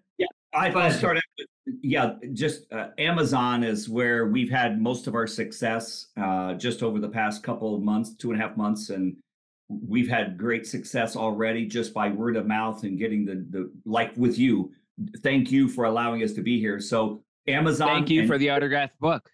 [0.53, 1.47] I Go I'll start out with,
[1.81, 6.99] yeah, just uh, Amazon is where we've had most of our success uh, just over
[6.99, 8.89] the past couple of months, two and a half months.
[8.89, 9.15] And
[9.67, 14.15] we've had great success already just by word of mouth and getting the, the like
[14.17, 14.71] with you.
[15.21, 16.79] Thank you for allowing us to be here.
[16.79, 17.87] So Amazon.
[17.87, 19.29] Thank you and for the autographed book.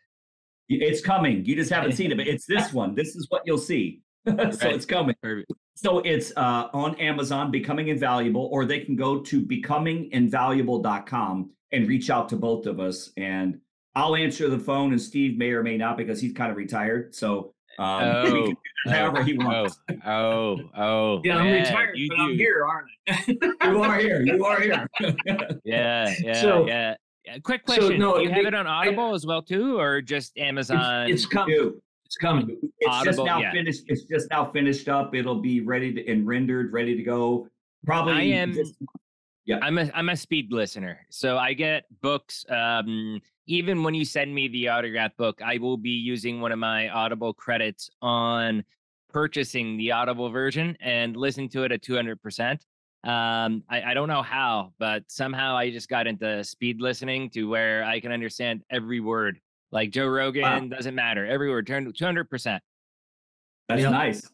[0.68, 1.46] It's coming.
[1.46, 2.96] You just haven't seen it, but it's this one.
[2.96, 4.02] This is what you'll see.
[4.28, 4.62] so Right.
[4.64, 5.16] it's coming.
[5.22, 5.52] Perfect.
[5.76, 12.10] So it's uh, on Amazon, Becoming Invaluable, or they can go to becominginvaluable.com and reach
[12.10, 13.12] out to both of us.
[13.18, 13.60] And
[13.94, 17.14] I'll answer the phone, and Steve may or may not because he's kind of retired.
[17.14, 18.56] So um, we can do
[18.86, 19.78] that however he wants.
[20.06, 23.26] Oh, oh, Yeah, I'm yeah, retired, you but I'm here, aren't I?
[23.70, 24.22] You are here.
[24.22, 24.88] You are here.
[25.66, 26.96] Yeah, yeah, So- yeah.
[27.44, 30.38] Quick so, question: no, Do you have it on Audible as well too, or just
[30.38, 31.10] Amazon?
[31.10, 31.74] it's, it's coming.
[32.06, 32.08] Do.
[32.08, 32.58] It's coming.
[32.80, 33.52] It's just now yeah.
[33.52, 33.84] finished.
[33.88, 35.16] It's just now finished up.
[35.16, 37.48] It'll be ready to, and rendered, ready to go.
[37.86, 38.14] Probably.
[38.14, 38.56] I am-
[39.48, 39.60] Yeah.
[39.62, 42.46] I'm a I'm a speed listener, so I get books.
[42.50, 46.58] Um, even when you send me the autograph book, I will be using one of
[46.60, 48.64] my Audible credits on
[49.10, 52.22] purchasing the Audible version and listening to it at 200.
[52.22, 52.66] percent
[53.04, 57.44] Um, I, I don't know how, but somehow I just got into speed listening to
[57.46, 59.40] where I can understand every word.
[59.76, 61.68] Like Joe Rogan doesn't matter, every word.
[61.68, 62.30] Turn 200.
[62.30, 62.64] percent
[63.68, 63.90] That's Yeah.
[63.90, 64.26] nice.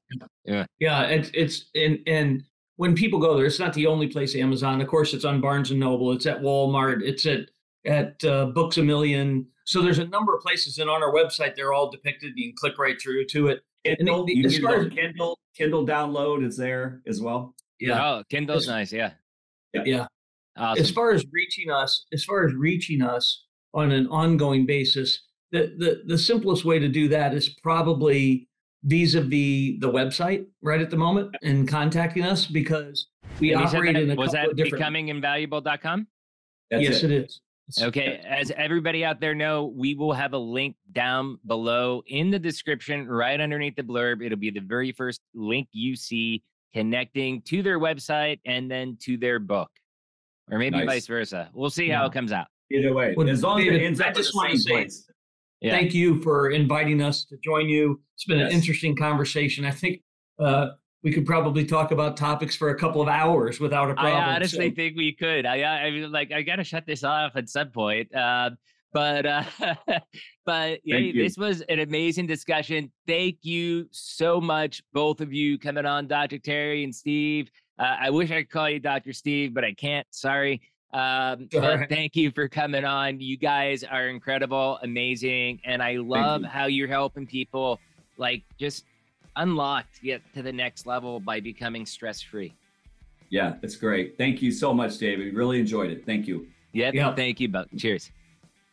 [0.45, 1.01] Yeah, Yeah.
[1.07, 2.43] it's it's and and
[2.75, 4.79] when people go there, it's not the only place Amazon.
[4.81, 6.11] Of course, it's on Barnes and Noble.
[6.11, 7.01] It's at Walmart.
[7.01, 7.49] It's at
[7.85, 9.47] at uh, Books a Million.
[9.65, 12.33] So there's a number of places, and on our website, they're all depicted.
[12.35, 13.63] You can click right through to it.
[13.83, 17.55] Kindle, the- you as far as- Kindle, Kindle download is there as well.
[17.79, 18.93] Yeah, Oh, Kindle's It's- nice.
[18.93, 19.13] Yeah.
[19.73, 20.05] yeah.
[20.55, 20.83] Awesome.
[20.83, 25.73] As far as reaching us, as far as reaching us on an ongoing basis, the
[25.77, 28.47] the the simplest way to do that is probably
[28.83, 33.07] vis-a-vis the website right at the moment and contacting us because
[33.39, 34.83] we And operate that- in a was couple that of different.
[34.83, 36.07] becominginvaluable.com?
[36.71, 37.11] That's yes, it.
[37.11, 37.41] it is.
[37.69, 42.31] It's- Okay, as everybody out there know, we will have a link down below in
[42.31, 44.25] the description, right underneath the blurb.
[44.25, 46.41] It'll be the very first link you see
[46.73, 49.69] connecting to their website and then to their book,
[50.49, 50.85] or maybe Nice.
[50.87, 51.49] vice versa.
[51.53, 52.47] We'll see how it comes out.
[52.71, 54.71] Either way, Well, as long as David, it ends I just in the wanna say-
[54.71, 55.07] place.
[55.61, 55.71] Yeah.
[55.71, 58.01] Thank you for inviting us to join you.
[58.15, 59.63] It's been an interesting conversation.
[59.63, 60.01] I think
[60.39, 60.69] uh,
[61.03, 64.15] we could probably talk about topics for a couple of hours without a problem.
[64.23, 65.45] I honestly So- think we could.
[65.45, 68.13] I, I, I mean, like, I gotta shut this off at some point.
[68.13, 68.51] Uh,
[68.91, 69.43] but, uh,
[70.45, 72.91] but yeah, this was an amazing discussion.
[73.07, 76.39] Thank you so much, both of you, coming on, Dr.
[76.39, 77.49] Terry and Steve.
[77.79, 79.13] Uh, I wish I could call you Dr.
[79.13, 80.05] Steve, but I can't.
[80.11, 80.61] Sorry.
[80.93, 81.89] Um, but right.
[81.89, 83.19] thank you for coming on.
[83.19, 86.47] You guys are incredible, amazing, and I love you.
[86.47, 87.79] how you're helping people,
[88.17, 88.85] like, just
[89.37, 92.53] unlock to get to the next level by becoming stress free.
[93.29, 94.17] Yeah, it's great.
[94.17, 95.33] Thank you so much, David.
[95.33, 96.05] Really enjoyed it.
[96.05, 96.47] Thank you.
[96.73, 96.93] Yep.
[96.93, 97.15] Yeah.
[97.15, 97.67] Thank you, Buck.
[97.77, 98.11] Cheers.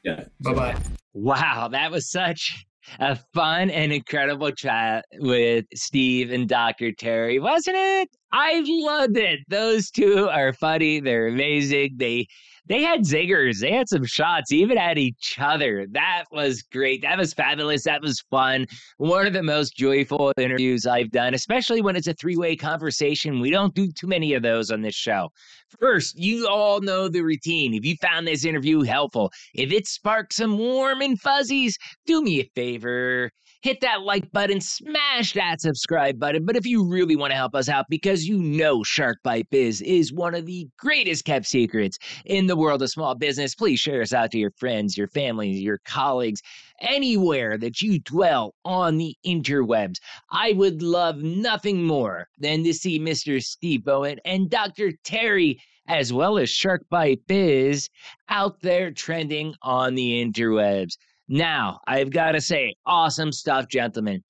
[0.02, 0.24] Yeah.
[0.40, 0.76] Bye bye.
[1.14, 2.66] Wow, that was such
[3.00, 6.92] a fun and incredible chat with Steve and Dr.
[6.92, 8.08] Terry, wasn't it?
[8.32, 9.40] I loved it.
[9.48, 11.00] Those two are funny.
[11.00, 11.94] They're amazing.
[11.96, 12.26] They
[12.68, 13.60] they had zingers.
[13.60, 15.86] They had some shots, even at each other.
[15.90, 17.02] That was great.
[17.02, 17.84] That was fabulous.
[17.84, 18.66] That was fun.
[18.98, 23.40] One of the most joyful interviews I've done, especially when it's a three-way conversation.
[23.40, 25.30] We don't do too many of those on this show.
[25.78, 27.74] First, you all know the routine.
[27.74, 32.40] If you found this interview helpful, if it sparked some warm and fuzzies, do me
[32.40, 33.30] a favor.
[33.60, 36.44] Hit that like button, smash that subscribe button.
[36.46, 39.82] But if you really want to help us out, because you know Shark Bite Biz
[39.82, 44.00] is one of the greatest kept secrets in the world of small business, please share
[44.00, 46.40] us out to your friends, your family, your colleagues,
[46.80, 49.96] anywhere that you dwell on the interwebs.
[50.30, 53.42] I would love nothing more than to see Mr.
[53.42, 54.92] Steve Bowen and Dr.
[55.02, 57.88] Terry as well as Shark Bite Biz
[58.28, 60.96] out there trending on the interwebs.
[61.28, 64.22] Now, I've got to say, awesome stuff, gentlemen.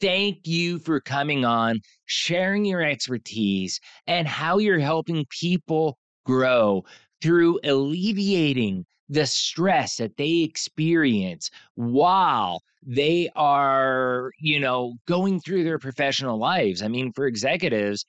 [0.00, 6.84] Thank you for coming on, sharing your expertise, and how you're helping people grow
[7.22, 15.78] through alleviating the stress that they experience while they are, you know, going through their
[15.78, 16.82] professional lives.
[16.82, 18.04] I mean, for executives,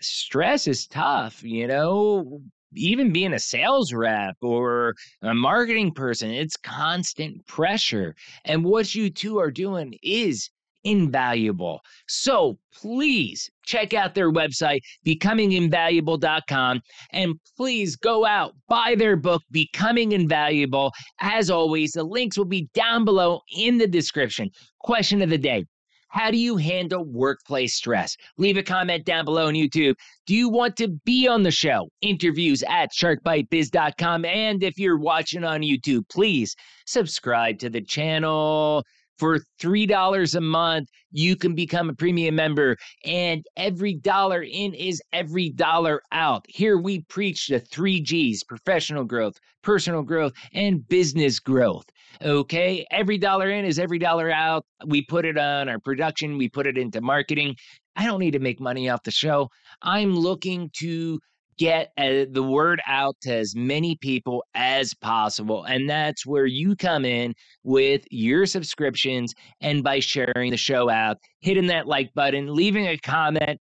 [0.00, 2.40] stress is tough, you know,
[2.74, 8.14] even being a sales rep or a marketing person, it's constant pressure.
[8.44, 10.50] And what you two are doing is
[10.84, 11.80] invaluable.
[12.08, 16.80] So please check out their website, becominginvaluable.com,
[17.12, 20.92] and please go out, buy their book, Becoming Invaluable.
[21.20, 24.50] As always, the links will be down below in the description.
[24.78, 25.66] Question of the day.
[26.10, 28.16] How do you handle workplace stress?
[28.36, 29.94] Leave a comment down below on YouTube.
[30.26, 31.88] Do you want to be on the show?
[32.02, 34.24] Interviews at sharkbitebiz.com.
[34.24, 36.54] And if you're watching on YouTube, please
[36.84, 38.84] subscribe to the channel
[39.20, 45.02] for $3 a month, you can become a premium member, and every dollar in is
[45.12, 46.46] every dollar out.
[46.48, 51.84] Here we preach the three G's professional growth, personal growth, and business growth.
[52.22, 54.64] Okay, every dollar in is every dollar out.
[54.86, 57.56] We put it on our production, we put it into marketing.
[57.96, 59.48] I don't need to make money off the show.
[59.82, 61.18] I'm looking to
[61.60, 65.64] get uh, the word out to as many people as possible.
[65.64, 67.34] And that's where you come in
[67.64, 72.96] with your subscriptions and by sharing the show out, hitting that like button, leaving a
[72.96, 73.60] comment,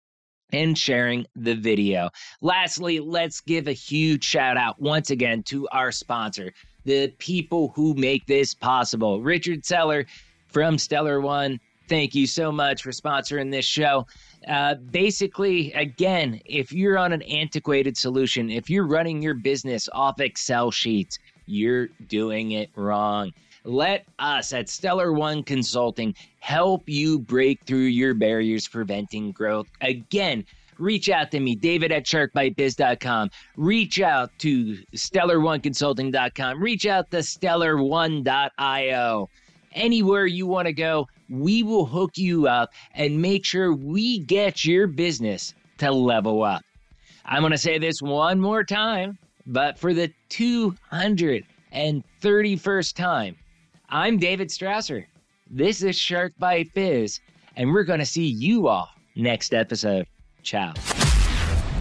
[0.53, 2.09] and sharing the video.
[2.41, 6.53] Lastly, let's give a huge shout out once again to our sponsor,
[6.85, 9.21] the people who make this possible.
[9.21, 10.07] Richard Seller
[10.49, 11.61] from Stellar One.
[11.89, 14.07] Thank you so much for sponsoring this show.
[14.49, 20.21] Uh, basically, again, if you're on an antiquated solution, if you're running your business off
[20.21, 23.33] Excel sheets, you're doing it wrong.
[23.65, 29.69] Let us at Stellar One Consulting help you break through your barriers preventing growth.
[29.81, 30.45] Again,
[30.79, 33.31] reach out to me, David at sharkbitebiz.com.
[33.57, 36.63] Reach out to stellar1consulting.com.
[36.63, 39.29] Reach out to stellar1.io.
[39.75, 44.65] Anywhere you want to go, we will hook you up and make sure we get
[44.65, 46.63] your business to level up.
[47.25, 49.17] I'm going to say this one more time,
[49.47, 53.37] but for the 231st time,
[53.89, 55.07] I'm David Strausser.
[55.51, 57.21] This is Shark Bite Biz,
[57.57, 60.07] and we're going to see you all next episode.
[60.43, 60.75] Ciao.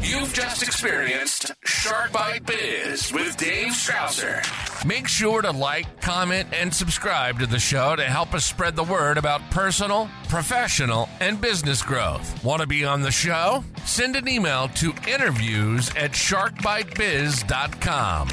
[0.04, 4.44] You've just experienced Shark Bite Biz with Dave Strausser.
[4.84, 8.84] Make sure to like, comment, and subscribe to the show to help us spread the
[8.84, 12.44] word about personal, professional, and business growth.
[12.44, 13.64] Want to be on the show?
[13.86, 18.30] Send an email to interviews at sharkbitebiz.com.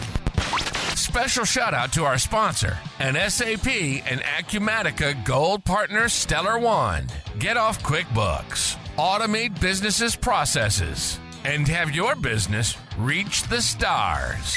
[0.96, 7.06] Special shout out to our sponsor, an SAP and Acumatica Gold Partner Stellar One.
[7.38, 8.78] Get off QuickBooks.
[8.98, 14.56] Automate businesses' processes and have your business reach the stars.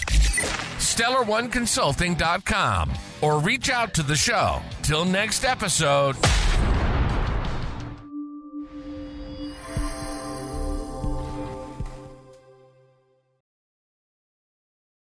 [0.80, 4.60] StellarOneConsulting.com or reach out to the show.
[4.82, 6.16] Till next episode.